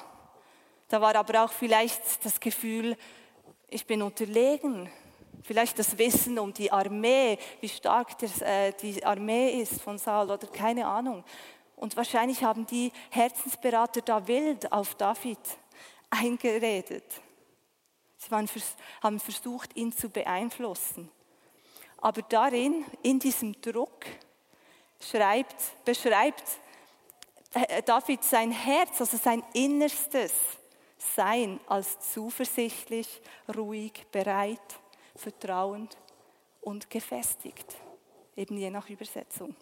Da 0.88 1.00
war 1.00 1.14
aber 1.14 1.44
auch 1.44 1.52
vielleicht 1.52 2.24
das 2.26 2.40
Gefühl, 2.40 2.96
ich 3.68 3.86
bin 3.86 4.02
unterlegen. 4.02 4.90
Vielleicht 5.42 5.78
das 5.78 5.96
Wissen 5.96 6.38
um 6.38 6.52
die 6.52 6.70
Armee, 6.70 7.38
wie 7.60 7.68
stark 7.68 8.18
das, 8.18 8.40
äh, 8.40 8.72
die 8.72 9.04
Armee 9.04 9.60
ist 9.60 9.80
von 9.80 9.98
Saul 9.98 10.30
oder 10.30 10.46
keine 10.46 10.86
Ahnung. 10.86 11.24
Und 11.76 11.96
wahrscheinlich 11.96 12.42
haben 12.42 12.66
die 12.66 12.92
Herzensberater 13.10 14.00
da 14.02 14.26
wild 14.26 14.70
auf 14.72 14.94
David 14.96 15.38
eingeredet. 16.10 17.04
Sie 18.16 18.30
waren, 18.30 18.48
haben 19.02 19.20
versucht, 19.20 19.76
ihn 19.76 19.92
zu 19.92 20.08
beeinflussen. 20.10 21.10
Aber 21.98 22.22
darin, 22.22 22.84
in 23.02 23.18
diesem 23.18 23.60
Druck, 23.60 24.06
schreibt, 25.00 25.84
beschreibt 25.84 26.44
äh, 27.54 27.82
David 27.82 28.24
sein 28.24 28.50
Herz, 28.50 29.00
also 29.00 29.16
sein 29.16 29.42
Innerstes 29.52 30.32
Sein 31.14 31.60
als 31.68 32.12
zuversichtlich, 32.12 33.22
ruhig, 33.56 34.04
bereit, 34.10 34.80
vertrauend 35.18 35.96
und 36.60 36.90
gefestigt, 36.90 37.76
eben 38.36 38.56
je 38.56 38.70
nach 38.70 38.88
Übersetzung. 38.88 39.54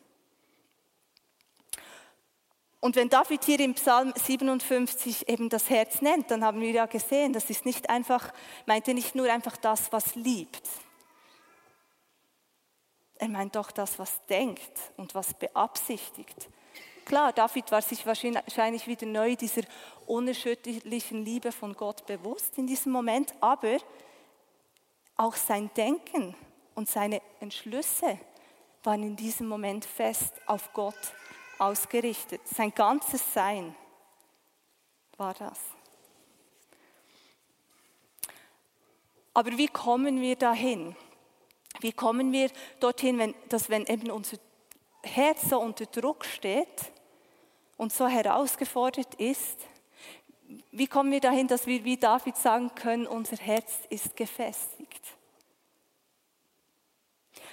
Und 2.81 2.95
wenn 2.95 3.09
David 3.09 3.43
hier 3.45 3.59
im 3.61 3.75
Psalm 3.75 4.13
57 4.15 5.29
eben 5.29 5.49
das 5.49 5.71
Herz 5.71 6.03
nennt, 6.03 6.31
dann 6.31 6.45
haben 6.45 6.61
wir 6.61 6.71
ja 6.71 6.87
gesehen, 6.87 7.33
das 7.33 7.51
ist 7.51 7.65
nicht 7.65 7.91
einfach, 7.91 8.33
meint 8.67 8.87
er 8.87 8.95
nicht 8.95 9.15
nur 9.15 9.33
einfach 9.33 9.57
das, 9.57 9.91
was 9.93 10.15
liebt. 10.15 10.63
Er 13.17 13.29
meint 13.29 13.57
doch 13.57 13.73
das, 13.73 13.99
was 13.99 14.25
denkt 14.27 14.93
und 14.97 15.15
was 15.15 15.35
beabsichtigt. 15.35 16.49
Klar, 17.07 17.33
David 17.33 17.73
war 17.73 17.83
sich 17.83 18.05
wahrscheinlich 18.05 18.87
wieder 18.87 19.07
neu 19.07 19.37
dieser 19.37 19.63
unerschütterlichen 20.07 21.25
Liebe 21.25 21.53
von 21.53 21.75
Gott 21.75 22.05
bewusst 22.05 22.59
in 22.59 22.67
diesem 22.67 22.93
Moment, 22.93 23.33
aber 23.41 23.79
auch 25.17 25.35
sein 25.35 25.71
Denken 25.77 26.35
und 26.75 26.89
seine 26.89 27.23
Entschlüsse 27.41 28.19
waren 28.83 29.03
in 29.03 29.17
diesem 29.17 29.49
Moment 29.49 29.85
fest 29.85 30.35
auf 30.47 30.73
Gott 30.73 30.99
ausgerichtet. 31.59 32.41
Sein 32.47 32.73
ganzes 32.73 33.33
Sein 33.33 33.75
war 35.17 35.35
das. 35.35 35.59
Aber 39.35 39.51
wie 39.59 39.69
kommen 39.69 40.21
wir 40.21 40.37
dahin? 40.37 40.97
Wie 41.81 41.93
kommen 41.93 42.33
wir 42.33 42.51
dorthin, 42.81 43.19
wenn, 43.19 43.35
dass 43.49 43.69
wenn 43.69 43.85
eben 43.87 44.11
unser 44.11 44.39
Herz 45.03 45.51
so 45.51 45.61
unter 45.61 45.87
Druck 45.87 46.25
steht 46.25 46.93
und 47.77 47.93
so 47.93 48.09
herausgefordert 48.09 49.15
ist, 49.17 49.59
wie 50.71 50.87
kommen 50.87 51.11
wir 51.11 51.21
dahin, 51.21 51.49
dass 51.49 51.67
wir 51.67 51.85
wie 51.85 51.97
David 51.97 52.37
sagen 52.37 52.75
können, 52.75 53.07
unser 53.07 53.37
Herz 53.37 53.73
ist 53.91 54.17
gefestigt? 54.17 55.03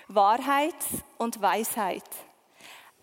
Wahrheit 0.07 0.75
und 1.17 1.41
Weisheit 1.41 2.03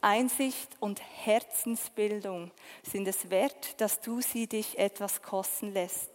Einsicht 0.03 0.77
und 0.81 1.01
Herzensbildung 1.25 2.51
sind 2.83 3.07
es 3.07 3.29
wert, 3.29 3.81
dass 3.81 4.01
du 4.01 4.21
sie 4.21 4.47
dich 4.47 4.79
etwas 4.79 5.21
kosten 5.21 5.73
lässt. 5.73 6.11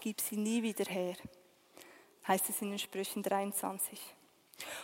Gib 0.00 0.20
sie 0.20 0.36
nie 0.36 0.62
wieder 0.62 0.86
her, 0.86 1.14
heißt 2.26 2.48
es 2.48 2.62
in 2.62 2.70
den 2.70 2.78
Sprüchen 2.78 3.22
23. 3.22 3.98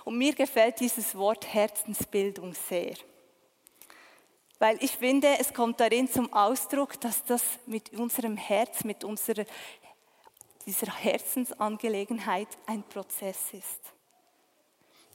Und 0.04 0.18
mir 0.18 0.34
gefällt 0.34 0.80
dieses 0.80 1.14
Wort 1.14 1.46
Herzensbildung 1.46 2.52
sehr. 2.52 2.94
Weil 4.60 4.76
ich 4.84 4.92
finde, 4.92 5.38
es 5.40 5.54
kommt 5.54 5.80
darin 5.80 6.06
zum 6.06 6.30
Ausdruck, 6.34 7.00
dass 7.00 7.24
das 7.24 7.42
mit 7.64 7.94
unserem 7.94 8.36
Herz, 8.36 8.84
mit 8.84 9.04
unserer, 9.04 9.46
dieser 10.66 10.94
Herzensangelegenheit 10.94 12.46
ein 12.66 12.82
Prozess 12.82 13.38
ist. 13.52 13.80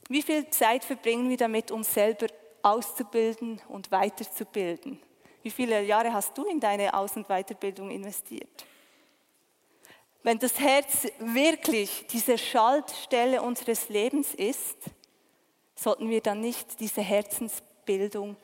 Wie 0.08 0.22
viel 0.22 0.50
Zeit 0.50 0.84
verbringen 0.84 1.30
wir 1.30 1.36
damit, 1.36 1.70
uns 1.70 1.94
selber 1.94 2.26
auszubilden 2.62 3.62
und 3.68 3.92
weiterzubilden. 3.92 5.00
Wie 5.44 5.50
viele 5.52 5.80
Jahre 5.84 6.12
hast 6.12 6.36
du 6.36 6.44
in 6.46 6.58
deine 6.58 6.92
Aus- 6.92 7.16
und 7.16 7.28
Weiterbildung 7.28 7.92
investiert? 7.92 8.66
Wenn 10.24 10.40
das 10.40 10.58
Herz 10.58 11.06
wirklich 11.20 12.04
diese 12.08 12.36
Schaltstelle 12.36 13.40
unseres 13.40 13.88
Lebens 13.90 14.34
ist, 14.34 14.76
sollten 15.76 16.10
wir 16.10 16.20
dann 16.20 16.40
nicht 16.40 16.80
diese 16.80 17.00
Herzensbildung 17.00 18.36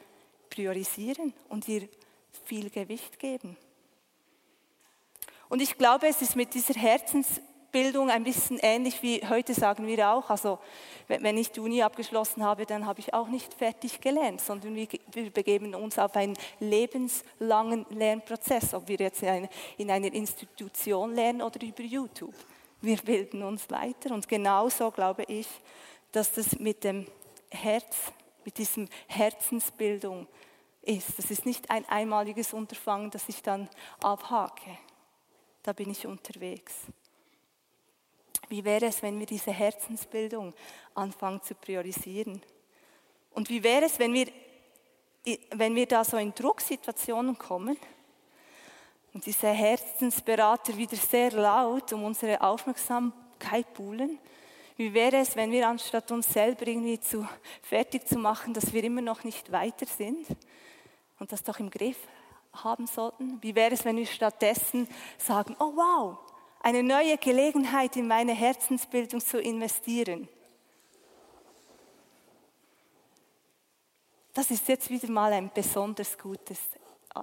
priorisieren 0.54 1.32
und 1.48 1.66
ihr 1.68 1.88
viel 2.44 2.70
Gewicht 2.70 3.18
geben. 3.18 3.56
Und 5.48 5.60
ich 5.60 5.76
glaube, 5.76 6.06
es 6.08 6.22
ist 6.22 6.36
mit 6.36 6.54
dieser 6.54 6.74
Herzensbildung 6.74 7.52
Bildung 7.72 8.10
ein 8.10 8.22
bisschen 8.22 8.58
ähnlich 8.60 9.02
wie 9.02 9.26
heute 9.26 9.54
sagen 9.54 9.86
wir 9.86 10.10
auch. 10.10 10.28
Also 10.28 10.58
wenn 11.08 11.38
ich 11.38 11.50
die 11.50 11.60
Uni 11.60 11.82
abgeschlossen 11.82 12.44
habe, 12.44 12.66
dann 12.66 12.84
habe 12.84 13.00
ich 13.00 13.14
auch 13.14 13.28
nicht 13.28 13.54
fertig 13.54 14.00
gelernt, 14.00 14.42
sondern 14.42 14.76
wir, 14.76 14.86
begeben 15.30 15.74
uns 15.74 15.98
auf 15.98 16.14
einen 16.14 16.36
lebenslangen 16.60 17.86
Lernprozess, 17.88 18.74
ob 18.74 18.88
wir 18.88 18.98
jetzt 18.98 19.22
in 19.22 19.90
einer 19.90 20.12
Institution 20.12 21.14
lernen 21.14 21.40
oder 21.40 21.62
über 21.62 21.82
YouTube. 21.82 22.34
Wir 22.82 22.98
bilden 22.98 23.42
uns 23.42 23.70
weiter 23.70 24.14
und 24.14 24.28
genauso 24.28 24.90
glaube 24.90 25.24
ich, 25.26 25.46
dass 26.12 26.32
das 26.32 26.58
mit 26.58 26.84
dem 26.84 27.06
Herz, 27.50 28.12
mit 28.44 28.58
diesem 28.58 28.88
Herzensbildung 29.06 30.26
ist. 30.82 31.18
Das 31.18 31.30
ist 31.30 31.46
nicht 31.46 31.70
ein 31.70 31.88
einmaliges 31.88 32.52
Unterfangen, 32.52 33.10
das 33.10 33.28
ich 33.28 33.42
dann 33.42 33.68
abhake. 34.02 34.78
Da 35.62 35.72
bin 35.72 35.90
ich 35.90 36.06
unterwegs. 36.06 36.74
Wie 38.48 38.64
wäre 38.64 38.86
es, 38.86 39.02
wenn 39.02 39.18
wir 39.18 39.26
diese 39.26 39.52
Herzensbildung 39.52 40.52
anfangen 40.94 41.40
zu 41.42 41.54
priorisieren? 41.54 42.42
Und 43.30 43.48
wie 43.48 43.62
wäre 43.62 43.86
es, 43.86 43.98
wenn 43.98 44.12
wir, 44.12 44.28
wenn 45.52 45.74
wir 45.74 45.86
da 45.86 46.04
so 46.04 46.16
in 46.16 46.34
Drucksituationen 46.34 47.38
kommen 47.38 47.78
und 49.14 49.24
diese 49.24 49.48
Herzensberater 49.48 50.76
wieder 50.76 50.96
sehr 50.96 51.30
laut 51.30 51.92
um 51.92 52.04
unsere 52.04 52.40
Aufmerksamkeit 52.42 53.72
buhlen? 53.72 54.18
Wie 54.76 54.94
wäre 54.94 55.18
es, 55.18 55.36
wenn 55.36 55.50
wir 55.50 55.68
anstatt 55.68 56.10
uns 56.10 56.32
selber 56.32 56.66
irgendwie 56.66 57.00
zu 57.00 57.28
fertig 57.62 58.06
zu 58.06 58.18
machen, 58.18 58.54
dass 58.54 58.72
wir 58.72 58.82
immer 58.84 59.02
noch 59.02 59.24
nicht 59.24 59.52
weiter 59.52 59.86
sind 59.86 60.26
und 61.18 61.30
das 61.32 61.42
doch 61.42 61.58
im 61.58 61.70
Griff 61.70 61.98
haben 62.52 62.86
sollten? 62.86 63.42
Wie 63.42 63.54
wäre 63.54 63.74
es, 63.74 63.84
wenn 63.84 63.96
wir 63.96 64.06
stattdessen 64.06 64.88
sagen, 65.18 65.54
oh 65.58 65.72
wow, 65.74 66.18
eine 66.62 66.82
neue 66.82 67.18
Gelegenheit 67.18 67.96
in 67.96 68.06
meine 68.06 68.32
Herzensbildung 68.32 69.20
zu 69.20 69.40
investieren. 69.40 70.28
Das 74.32 74.50
ist 74.50 74.66
jetzt 74.68 74.88
wieder 74.88 75.10
mal 75.10 75.32
ein 75.32 75.50
besonders 75.52 76.16
gutes 76.16 76.58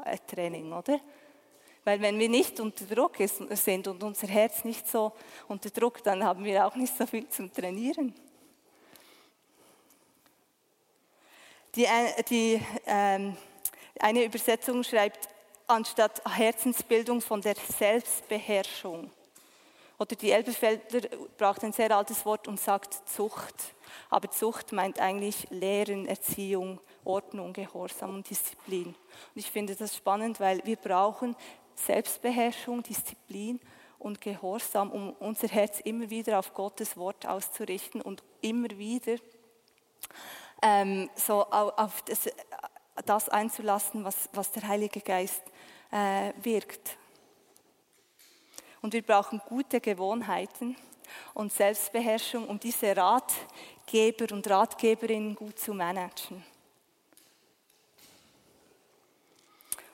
äh, 0.05 0.17
Training, 0.27 0.71
oder? 0.73 0.99
Weil 1.89 2.01
wenn 2.01 2.19
wir 2.19 2.29
nicht 2.29 2.59
unter 2.59 2.85
Druck 2.85 3.15
sind 3.17 3.87
und 3.87 4.03
unser 4.03 4.27
Herz 4.27 4.63
nicht 4.63 4.87
so 4.87 5.11
unter 5.47 5.71
Druck, 5.71 6.03
dann 6.03 6.23
haben 6.23 6.43
wir 6.43 6.67
auch 6.67 6.75
nicht 6.75 6.95
so 6.95 7.07
viel 7.07 7.27
zum 7.29 7.51
Trainieren. 7.51 8.13
Die, 11.73 11.85
äh, 11.85 12.23
die 12.29 12.61
ähm, 12.85 13.35
eine 13.99 14.23
Übersetzung 14.23 14.83
schreibt 14.83 15.29
anstatt 15.65 16.21
Herzensbildung 16.29 17.21
von 17.21 17.41
der 17.41 17.55
Selbstbeherrschung. 17.55 19.09
Oder 19.97 20.15
die 20.15 20.29
Elbefelder 20.29 21.09
braucht 21.39 21.63
ein 21.63 21.73
sehr 21.73 21.89
altes 21.89 22.23
Wort 22.23 22.47
und 22.47 22.59
sagt 22.59 23.09
Zucht. 23.09 23.73
Aber 24.11 24.29
Zucht 24.29 24.73
meint 24.73 24.99
eigentlich 24.99 25.47
Lehren, 25.49 26.05
Erziehung, 26.05 26.79
Ordnung, 27.03 27.51
Gehorsam 27.51 28.15
und 28.15 28.29
Disziplin. 28.29 28.87
Und 28.87 28.95
ich 29.33 29.49
finde 29.49 29.75
das 29.75 29.95
spannend, 29.95 30.39
weil 30.39 30.61
wir 30.63 30.77
brauchen 30.77 31.35
Selbstbeherrschung, 31.85 32.83
Disziplin 32.83 33.59
und 33.97 34.21
Gehorsam, 34.21 34.91
um 34.91 35.13
unser 35.19 35.47
Herz 35.47 35.79
immer 35.81 36.09
wieder 36.09 36.39
auf 36.39 36.53
Gottes 36.53 36.97
Wort 36.97 37.25
auszurichten 37.25 38.01
und 38.01 38.23
immer 38.41 38.69
wieder 38.69 39.17
ähm, 40.61 41.09
so 41.15 41.45
auf 41.45 42.01
das, 42.03 42.29
das 43.05 43.29
einzulassen, 43.29 44.03
was, 44.03 44.29
was 44.33 44.51
der 44.51 44.67
Heilige 44.67 45.01
Geist 45.01 45.43
äh, 45.91 46.33
wirkt. 46.41 46.97
Und 48.81 48.93
wir 48.93 49.01
brauchen 49.01 49.41
gute 49.47 49.81
Gewohnheiten 49.81 50.75
und 51.33 51.51
Selbstbeherrschung, 51.51 52.47
um 52.47 52.59
diese 52.59 52.95
Ratgeber 52.95 54.33
und 54.33 54.49
Ratgeberinnen 54.49 55.35
gut 55.35 55.59
zu 55.59 55.73
managen. 55.73 56.43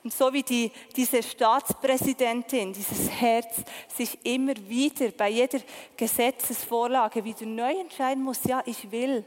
Und 0.06 0.12
so 0.12 0.32
wie 0.32 0.44
die, 0.44 0.70
diese 0.94 1.20
Staatspräsidentin, 1.20 2.72
dieses 2.72 3.10
Herz 3.10 3.64
sich 3.92 4.16
immer 4.24 4.54
wieder 4.68 5.08
bei 5.08 5.28
jeder 5.28 5.58
Gesetzesvorlage 5.96 7.24
wieder 7.24 7.44
neu 7.44 7.72
entscheiden 7.80 8.22
muss, 8.22 8.44
ja, 8.44 8.62
ich 8.66 8.92
will 8.92 9.24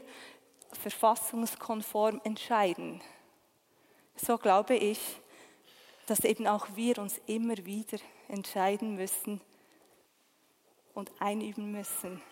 verfassungskonform 0.72 2.22
entscheiden. 2.24 3.02
So 4.16 4.38
glaube 4.38 4.74
ich, 4.74 4.98
dass 6.06 6.20
eben 6.20 6.46
auch 6.46 6.66
wir 6.74 6.96
uns 6.96 7.20
immer 7.26 7.58
wieder 7.58 7.98
entscheiden 8.28 8.96
müssen 8.96 9.42
und 10.94 11.12
einüben 11.20 11.72
müssen, 11.72 12.22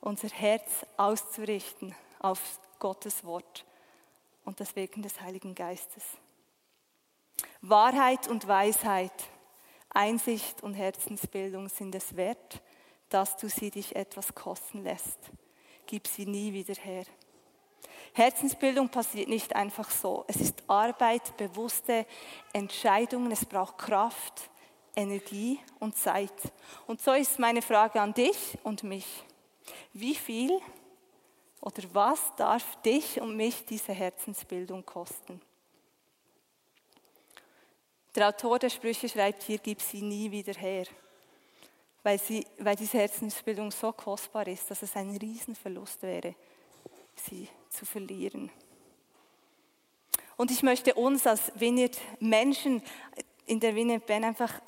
unser 0.00 0.28
Herz 0.28 0.86
auszurichten 0.96 1.94
auf 2.18 2.40
Gottes 2.78 3.24
Wort 3.24 3.66
und 4.46 4.58
das 4.58 4.74
Wirken 4.74 5.02
des 5.02 5.20
Heiligen 5.20 5.54
Geistes. 5.54 6.02
Wahrheit 7.60 8.28
und 8.28 8.46
Weisheit, 8.46 9.12
Einsicht 9.90 10.62
und 10.62 10.74
Herzensbildung 10.74 11.68
sind 11.68 11.94
es 11.94 12.16
wert, 12.16 12.60
dass 13.08 13.36
du 13.36 13.48
sie 13.48 13.70
dich 13.70 13.94
etwas 13.96 14.34
kosten 14.34 14.82
lässt. 14.82 15.18
Gib 15.86 16.06
sie 16.06 16.26
nie 16.26 16.52
wieder 16.52 16.74
her. 16.74 17.04
Herzensbildung 18.12 18.88
passiert 18.88 19.28
nicht 19.28 19.54
einfach 19.56 19.90
so. 19.90 20.24
Es 20.28 20.36
ist 20.36 20.62
Arbeit, 20.68 21.36
bewusste 21.36 22.06
Entscheidungen, 22.52 23.32
es 23.32 23.44
braucht 23.44 23.78
Kraft, 23.78 24.50
Energie 24.96 25.58
und 25.80 25.96
Zeit. 25.96 26.32
Und 26.86 27.00
so 27.00 27.12
ist 27.12 27.38
meine 27.38 27.62
Frage 27.62 28.00
an 28.00 28.14
dich 28.14 28.58
und 28.62 28.82
mich. 28.82 29.24
Wie 29.92 30.14
viel 30.14 30.60
oder 31.60 31.82
was 31.92 32.20
darf 32.36 32.80
dich 32.82 33.20
und 33.20 33.36
mich 33.36 33.64
diese 33.64 33.92
Herzensbildung 33.92 34.84
kosten? 34.84 35.40
Der 38.14 38.28
Autor 38.28 38.58
der 38.60 38.70
Sprüche 38.70 39.08
schreibt 39.08 39.42
hier, 39.42 39.58
gib 39.58 39.80
sie 39.80 40.00
nie 40.00 40.30
wieder 40.30 40.54
her, 40.54 40.86
weil, 42.04 42.18
sie, 42.18 42.46
weil 42.58 42.76
diese 42.76 42.98
Herzensbildung 42.98 43.72
so 43.72 43.92
kostbar 43.92 44.46
ist, 44.46 44.70
dass 44.70 44.82
es 44.82 44.94
ein 44.94 45.16
Riesenverlust 45.16 46.02
wäre, 46.02 46.34
sie 47.16 47.48
zu 47.70 47.84
verlieren. 47.84 48.50
Und 50.36 50.50
ich 50.50 50.62
möchte 50.62 50.94
uns 50.94 51.26
als 51.26 51.52
Vineyard 51.56 51.98
Menschen 52.20 52.82
in 53.46 53.60
der 53.60 53.74
Vineyard 53.74 54.06
Ben 54.06 54.24
einfach 54.24 54.60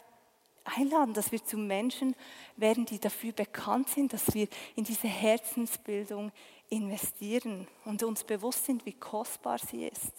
einladen, 0.65 1.15
dass 1.15 1.31
wir 1.31 1.45
zu 1.45 1.57
Menschen 1.57 2.17
werden, 2.57 2.85
die 2.85 2.99
dafür 2.99 3.33
bekannt 3.33 3.91
sind, 3.91 4.13
dass 4.13 4.35
wir 4.35 4.49
in 4.75 4.85
diese 4.85 5.09
Herzensbildung 5.09 6.33
investieren 6.69 7.69
und 7.85 8.03
uns 8.03 8.25
bewusst 8.25 8.65
sind, 8.65 8.85
wie 8.87 8.93
kostbar 8.93 9.59
sie 9.59 9.87
ist. 9.87 10.13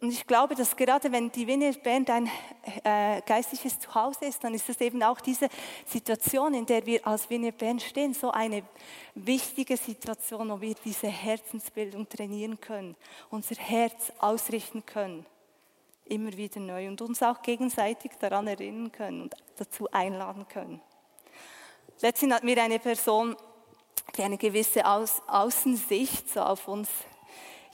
Und 0.00 0.10
ich 0.10 0.26
glaube, 0.26 0.54
dass 0.54 0.74
gerade 0.74 1.12
wenn 1.12 1.30
die 1.30 1.46
Wiener 1.46 1.72
Band 1.72 2.08
ein 2.08 2.30
äh, 2.84 3.20
geistliches 3.20 3.78
Zuhause 3.78 4.24
ist, 4.24 4.42
dann 4.42 4.54
ist 4.54 4.66
es 4.70 4.80
eben 4.80 5.02
auch 5.02 5.20
diese 5.20 5.48
Situation, 5.84 6.54
in 6.54 6.64
der 6.64 6.86
wir 6.86 7.06
als 7.06 7.28
Wiener 7.28 7.52
Band 7.52 7.82
stehen, 7.82 8.14
so 8.14 8.30
eine 8.30 8.62
wichtige 9.14 9.76
Situation, 9.76 10.48
wo 10.48 10.58
wir 10.58 10.74
diese 10.82 11.08
Herzensbildung 11.08 12.08
trainieren 12.08 12.58
können, 12.58 12.96
unser 13.28 13.56
Herz 13.56 14.10
ausrichten 14.18 14.86
können, 14.86 15.26
immer 16.06 16.32
wieder 16.32 16.60
neu 16.60 16.88
und 16.88 17.02
uns 17.02 17.22
auch 17.22 17.42
gegenseitig 17.42 18.12
daran 18.18 18.46
erinnern 18.46 18.90
können 18.90 19.22
und 19.22 19.34
dazu 19.58 19.86
einladen 19.90 20.48
können. 20.48 20.80
Letztens 22.00 22.32
hat 22.32 22.44
mir 22.44 22.62
eine 22.62 22.78
Person, 22.78 23.36
die 24.16 24.22
eine 24.22 24.38
gewisse 24.38 24.82
Außensicht 24.86 26.30
so 26.30 26.40
auf 26.40 26.68
uns 26.68 26.88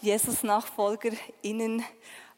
Jesus-NachfolgerInnen 0.07 1.81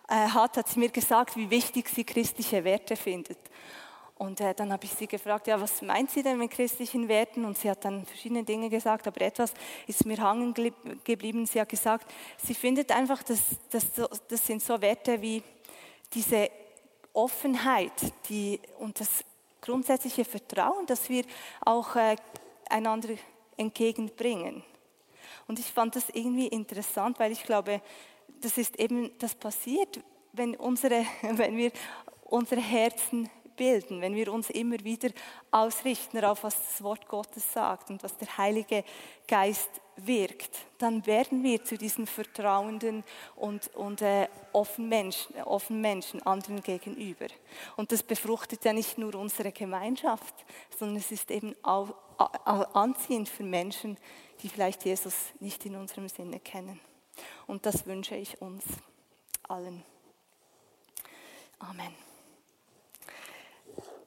äh, 0.08 0.14
hat, 0.14 0.56
hat 0.56 0.68
sie 0.68 0.78
mir 0.78 0.88
gesagt, 0.88 1.36
wie 1.36 1.50
wichtig 1.50 1.88
sie 1.88 2.04
christliche 2.04 2.64
Werte 2.64 2.96
findet. 2.96 3.38
Und 4.16 4.40
äh, 4.40 4.54
dann 4.54 4.72
habe 4.72 4.84
ich 4.84 4.92
sie 4.92 5.06
gefragt, 5.06 5.46
ja, 5.46 5.60
was 5.60 5.82
meint 5.82 6.10
sie 6.10 6.22
denn 6.22 6.38
mit 6.38 6.50
christlichen 6.50 7.08
Werten? 7.08 7.44
Und 7.44 7.58
sie 7.58 7.70
hat 7.70 7.84
dann 7.84 8.04
verschiedene 8.04 8.42
Dinge 8.42 8.68
gesagt, 8.68 9.06
aber 9.06 9.20
etwas 9.20 9.52
ist 9.86 10.06
mir 10.06 10.18
hangen 10.18 10.54
geblieben. 11.04 11.46
Sie 11.46 11.60
hat 11.60 11.68
gesagt, 11.68 12.12
sie 12.42 12.54
findet 12.54 12.90
einfach, 12.90 13.22
dass, 13.22 13.40
dass 13.70 13.86
das 14.28 14.46
sind 14.46 14.62
so 14.62 14.80
Werte 14.80 15.20
wie 15.20 15.42
diese 16.12 16.50
Offenheit 17.12 17.92
die, 18.28 18.58
und 18.78 18.98
das 18.98 19.08
grundsätzliche 19.60 20.24
Vertrauen, 20.24 20.86
dass 20.86 21.08
wir 21.08 21.24
auch 21.64 21.94
äh, 21.94 22.16
einander 22.70 23.10
entgegenbringen. 23.56 24.64
Und 25.48 25.58
ich 25.58 25.66
fand 25.66 25.96
das 25.96 26.08
irgendwie 26.10 26.46
interessant, 26.46 27.18
weil 27.18 27.32
ich 27.32 27.42
glaube, 27.42 27.82
das 28.40 28.56
ist 28.58 28.78
eben, 28.78 29.10
das 29.18 29.34
passiert, 29.34 29.98
wenn, 30.32 30.54
unsere, 30.54 31.04
wenn 31.22 31.56
wir 31.56 31.72
unsere 32.22 32.60
Herzen 32.60 33.28
bilden, 33.56 34.00
wenn 34.00 34.14
wir 34.14 34.32
uns 34.32 34.50
immer 34.50 34.78
wieder 34.84 35.10
ausrichten 35.50 36.20
darauf, 36.20 36.44
was 36.44 36.54
das 36.54 36.82
Wort 36.82 37.08
Gottes 37.08 37.52
sagt 37.52 37.90
und 37.90 38.02
was 38.04 38.16
der 38.16 38.38
Heilige 38.38 38.84
Geist 39.26 39.68
wirkt, 40.06 40.50
dann 40.78 41.04
werden 41.06 41.42
wir 41.42 41.64
zu 41.64 41.76
diesen 41.76 42.06
vertrauenden 42.06 43.04
und, 43.36 43.74
und 43.74 44.02
äh, 44.02 44.28
offenen, 44.52 44.88
Menschen, 44.88 45.42
offenen 45.42 45.80
Menschen 45.80 46.22
anderen 46.22 46.62
gegenüber. 46.62 47.26
Und 47.76 47.92
das 47.92 48.02
befruchtet 48.02 48.64
ja 48.64 48.72
nicht 48.72 48.98
nur 48.98 49.14
unsere 49.14 49.52
Gemeinschaft, 49.52 50.34
sondern 50.78 50.98
es 50.98 51.10
ist 51.10 51.30
eben 51.30 51.54
auch 51.62 51.94
anziehend 52.74 53.28
für 53.28 53.44
Menschen, 53.44 53.96
die 54.42 54.48
vielleicht 54.48 54.84
Jesus 54.84 55.14
nicht 55.40 55.64
in 55.66 55.76
unserem 55.76 56.08
Sinne 56.08 56.40
kennen. 56.40 56.80
Und 57.46 57.66
das 57.66 57.86
wünsche 57.86 58.16
ich 58.16 58.40
uns 58.40 58.64
allen. 59.48 59.84
Amen. 61.58 61.94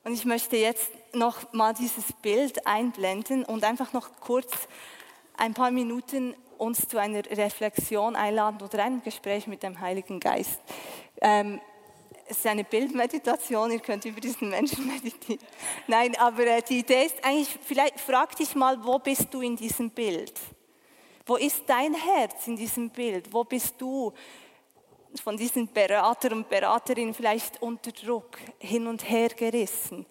Und 0.04 0.14
ich 0.14 0.26
möchte 0.26 0.58
jetzt 0.58 0.90
noch 1.14 1.54
mal 1.54 1.74
dieses 1.74 2.12
Bild 2.22 2.66
einblenden 2.66 3.46
und 3.46 3.64
einfach 3.64 3.94
noch 3.94 4.10
kurz 4.20 4.52
ein 5.42 5.56
paar 5.56 5.72
Minuten 5.72 6.36
uns 6.60 6.88
zu 6.88 7.00
einer 7.00 7.26
Reflexion 7.26 8.16
einladen 8.16 8.62
oder 8.62 8.84
einem 8.84 9.02
Gespräch 9.02 9.48
mit 9.48 9.64
dem 9.64 9.82
Heiligen 9.82 10.20
Geist. 10.20 10.62
Ähm, 11.20 11.60
es 12.28 12.38
ist 12.38 12.46
eine 12.46 12.64
Bildmeditation, 12.64 13.72
ihr 13.72 13.80
könnt 13.80 14.06
über 14.06 14.22
diesen 14.22 14.50
Menschen 14.50 14.86
meditieren. 14.94 15.44
Nein, 15.88 16.16
aber 16.18 16.46
äh, 16.46 16.62
die 16.62 16.80
Idee 16.80 17.06
ist 17.06 17.16
eigentlich, 17.24 17.58
vielleicht 17.64 18.00
frag 18.00 18.36
dich 18.36 18.54
mal, 18.54 18.86
wo 18.86 19.00
bist 19.00 19.34
du 19.34 19.42
in 19.42 19.56
diesem 19.56 19.90
Bild? 19.90 20.40
Wo 21.26 21.38
ist 21.38 21.64
dein 21.66 21.96
Herz 21.96 22.46
in 22.46 22.56
diesem 22.56 22.92
Bild? 22.92 23.34
Wo 23.34 23.44
bist 23.44 23.74
du 23.82 24.14
von 25.24 25.38
diesen 25.38 25.74
Berater 25.74 26.34
und 26.34 26.48
Beraterinnen 26.50 27.16
vielleicht 27.16 27.60
unter 27.64 27.92
Druck 27.92 28.38
hin 28.60 28.86
und 28.86 29.10
her 29.10 29.30
gerissen? 29.30 30.06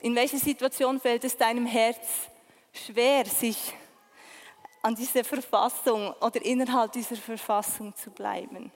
In 0.00 0.14
welcher 0.14 0.38
Situation 0.38 1.00
fällt 1.00 1.24
es 1.24 1.38
deinem 1.38 1.64
Herz 1.64 2.06
schwer, 2.70 3.24
sich 3.24 3.72
an 4.84 4.94
diese 4.94 5.24
Verfassung 5.24 6.12
oder 6.20 6.44
innerhalb 6.44 6.92
dieser 6.92 7.16
Verfassung 7.16 7.96
zu 7.96 8.10
bleiben? 8.10 8.70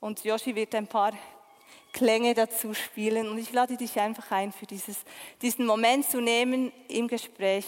Und 0.00 0.24
Joshi 0.24 0.54
wird 0.54 0.74
ein 0.74 0.86
paar 0.86 1.12
Klänge 1.92 2.32
dazu 2.32 2.72
spielen. 2.72 3.28
Und 3.28 3.36
ich 3.36 3.52
lade 3.52 3.76
dich 3.76 4.00
einfach 4.00 4.30
ein, 4.30 4.52
für 4.52 4.64
dieses, 4.64 5.04
diesen 5.42 5.66
Moment 5.66 6.08
zu 6.08 6.20
nehmen 6.22 6.72
im 6.88 7.08
Gespräch 7.08 7.66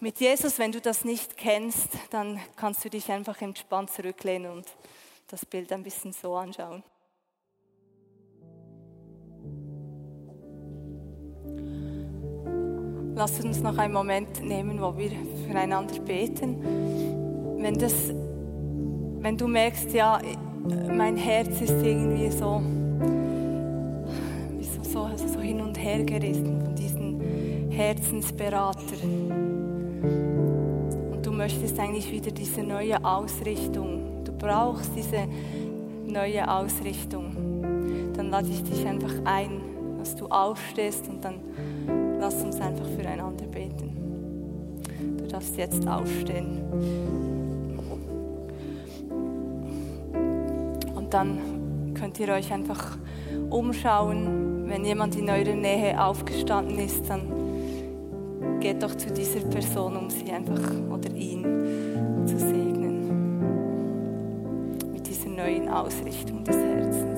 mit 0.00 0.18
Jesus. 0.18 0.58
Wenn 0.58 0.72
du 0.72 0.80
das 0.80 1.04
nicht 1.04 1.36
kennst, 1.36 1.90
dann 2.10 2.40
kannst 2.56 2.84
du 2.84 2.90
dich 2.90 3.10
einfach 3.12 3.40
entspannt 3.40 3.92
zurücklehnen 3.92 4.50
und 4.50 4.66
das 5.28 5.46
Bild 5.46 5.72
ein 5.72 5.84
bisschen 5.84 6.12
so 6.12 6.34
anschauen. 6.34 6.82
Lass 13.20 13.38
uns 13.44 13.60
noch 13.60 13.76
einen 13.76 13.92
Moment 13.92 14.42
nehmen, 14.42 14.80
wo 14.80 14.96
wir 14.96 15.10
füreinander 15.46 16.00
beten. 16.00 16.56
wenn, 17.58 17.78
das, 17.78 17.92
wenn 19.18 19.36
du 19.36 19.46
merkst, 19.46 19.92
ja, 19.92 20.18
mein 20.88 21.18
Herz 21.18 21.60
ist 21.60 21.84
irgendwie 21.84 22.30
so, 22.30 22.62
so, 24.62 24.82
so, 24.82 25.02
also 25.02 25.28
so 25.28 25.38
hin 25.38 25.60
und 25.60 25.76
her 25.76 26.02
gerissen 26.02 26.62
von 26.62 26.74
diesen 26.74 27.70
Herzensberater. 27.70 29.02
Und 31.12 31.20
du 31.22 31.30
möchtest 31.30 31.78
eigentlich 31.78 32.10
wieder 32.10 32.30
diese 32.30 32.62
neue 32.62 33.04
Ausrichtung. 33.04 34.24
Du 34.24 34.32
brauchst 34.32 34.92
diese 34.96 35.28
neue 36.06 36.50
Ausrichtung. 36.50 37.36
Dann 38.16 38.30
lade 38.30 38.48
ich 38.48 38.62
dich 38.62 38.86
einfach 38.86 39.12
ein, 39.26 39.60
dass 39.98 40.16
du 40.16 40.26
aufstehst 40.28 41.06
und 41.06 41.22
dann 41.22 41.34
lass 42.30 42.44
uns 42.44 42.60
einfach 42.60 42.86
füreinander 42.86 43.44
beten. 43.46 43.90
Du 45.18 45.26
darfst 45.26 45.56
jetzt 45.56 45.86
aufstehen. 45.88 46.60
Und 50.94 51.12
dann 51.12 51.94
könnt 51.94 52.20
ihr 52.20 52.28
euch 52.28 52.52
einfach 52.52 52.98
umschauen. 53.50 54.68
Wenn 54.68 54.84
jemand 54.84 55.16
in 55.16 55.28
eurer 55.28 55.56
Nähe 55.56 56.00
aufgestanden 56.02 56.78
ist, 56.78 57.10
dann 57.10 58.60
geht 58.60 58.80
doch 58.80 58.94
zu 58.94 59.12
dieser 59.12 59.40
Person, 59.40 59.96
um 59.96 60.08
sie 60.08 60.30
einfach 60.30 60.70
oder 60.88 61.10
ihn 61.12 61.42
zu 62.26 62.38
segnen. 62.38 63.40
Mit 64.92 65.04
dieser 65.04 65.30
neuen 65.30 65.68
Ausrichtung 65.68 66.44
des 66.44 66.56
Herzens. 66.56 67.09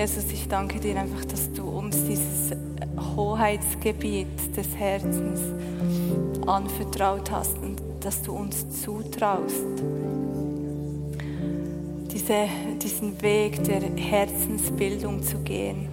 Jesus, 0.00 0.32
ich 0.32 0.48
danke 0.48 0.80
dir 0.80 0.98
einfach, 0.98 1.26
dass 1.26 1.52
du 1.52 1.62
uns 1.62 2.02
dieses 2.06 2.56
Hoheitsgebiet 3.14 4.56
des 4.56 4.74
Herzens 4.74 5.40
anvertraut 6.46 7.30
hast 7.30 7.58
und 7.58 7.82
dass 8.00 8.22
du 8.22 8.32
uns 8.32 8.80
zutraust, 8.80 9.62
diese, 12.10 12.48
diesen 12.82 13.20
Weg 13.20 13.62
der 13.64 13.82
Herzensbildung 13.94 15.22
zu 15.22 15.36
gehen. 15.40 15.90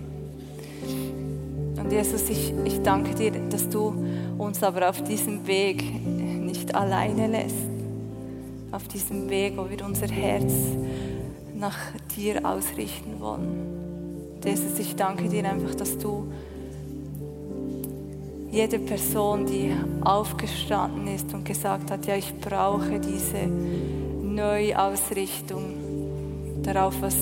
Und 1.78 1.92
Jesus, 1.92 2.30
ich, 2.30 2.54
ich 2.64 2.82
danke 2.82 3.14
dir, 3.14 3.32
dass 3.50 3.68
du 3.68 3.94
uns 4.38 4.64
aber 4.64 4.90
auf 4.90 5.04
diesem 5.04 5.46
Weg 5.48 5.84
nicht 6.06 6.74
alleine 6.74 7.28
lässt. 7.28 7.56
Auf 8.72 8.88
diesem 8.88 9.30
Weg, 9.30 9.58
wo 9.58 9.70
wir 9.70 9.86
unser 9.86 10.08
Herz 10.08 10.54
nach 11.54 11.78
dir 12.16 12.46
ausrichten 12.46 13.20
wollen. 13.20 13.77
Jesus, 14.44 14.80
ich 14.80 14.96
danke 14.96 15.28
dir 15.30 15.50
einfach, 15.50 15.76
dass 15.76 15.98
du 15.98 16.32
jede 18.52 18.80
Person, 18.80 19.46
die 19.46 19.74
aufgestanden 20.02 21.08
ist 21.08 21.34
und 21.34 21.46
gesagt 21.46 21.92
hat, 21.92 22.06
ja, 22.06 22.16
ich 22.16 22.34
brauche 22.40 23.00
diese 23.00 23.46
Neuausrichtung 24.24 25.64
darauf, 26.64 26.96
was, 27.02 27.16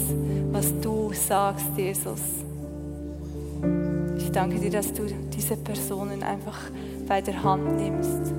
was 0.51 0.73
du 0.81 1.11
sagst, 1.13 1.67
Jesus. 1.77 2.21
Ich 4.17 4.31
danke 4.31 4.59
dir, 4.59 4.71
dass 4.71 4.93
du 4.93 5.03
diese 5.35 5.57
Personen 5.57 6.23
einfach 6.23 6.57
bei 7.07 7.21
der 7.21 7.41
Hand 7.43 7.75
nimmst. 7.77 8.33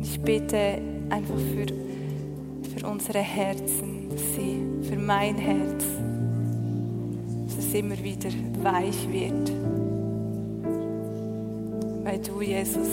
Ich 0.00 0.20
bete 0.20 0.80
einfach 1.10 1.38
für, 1.38 1.66
für 2.70 2.86
unsere 2.86 3.18
Herzen, 3.18 4.08
sie, 4.34 4.75
für 4.88 4.96
mein 4.96 5.36
Herz, 5.36 5.84
dass 7.46 7.58
es 7.58 7.74
immer 7.74 7.98
wieder 8.02 8.30
weich 8.62 9.08
wird. 9.10 9.52
Weil 12.04 12.20
du, 12.20 12.40
Jesus, 12.40 12.88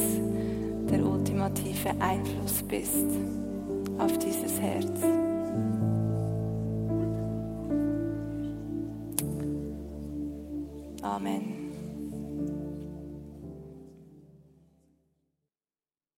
der 0.89 1.05
ultimative 1.05 1.91
Einfluss 1.99 2.63
bist 2.63 3.05
auf 3.99 4.17
dieses 4.17 4.59
Herz. 4.59 5.22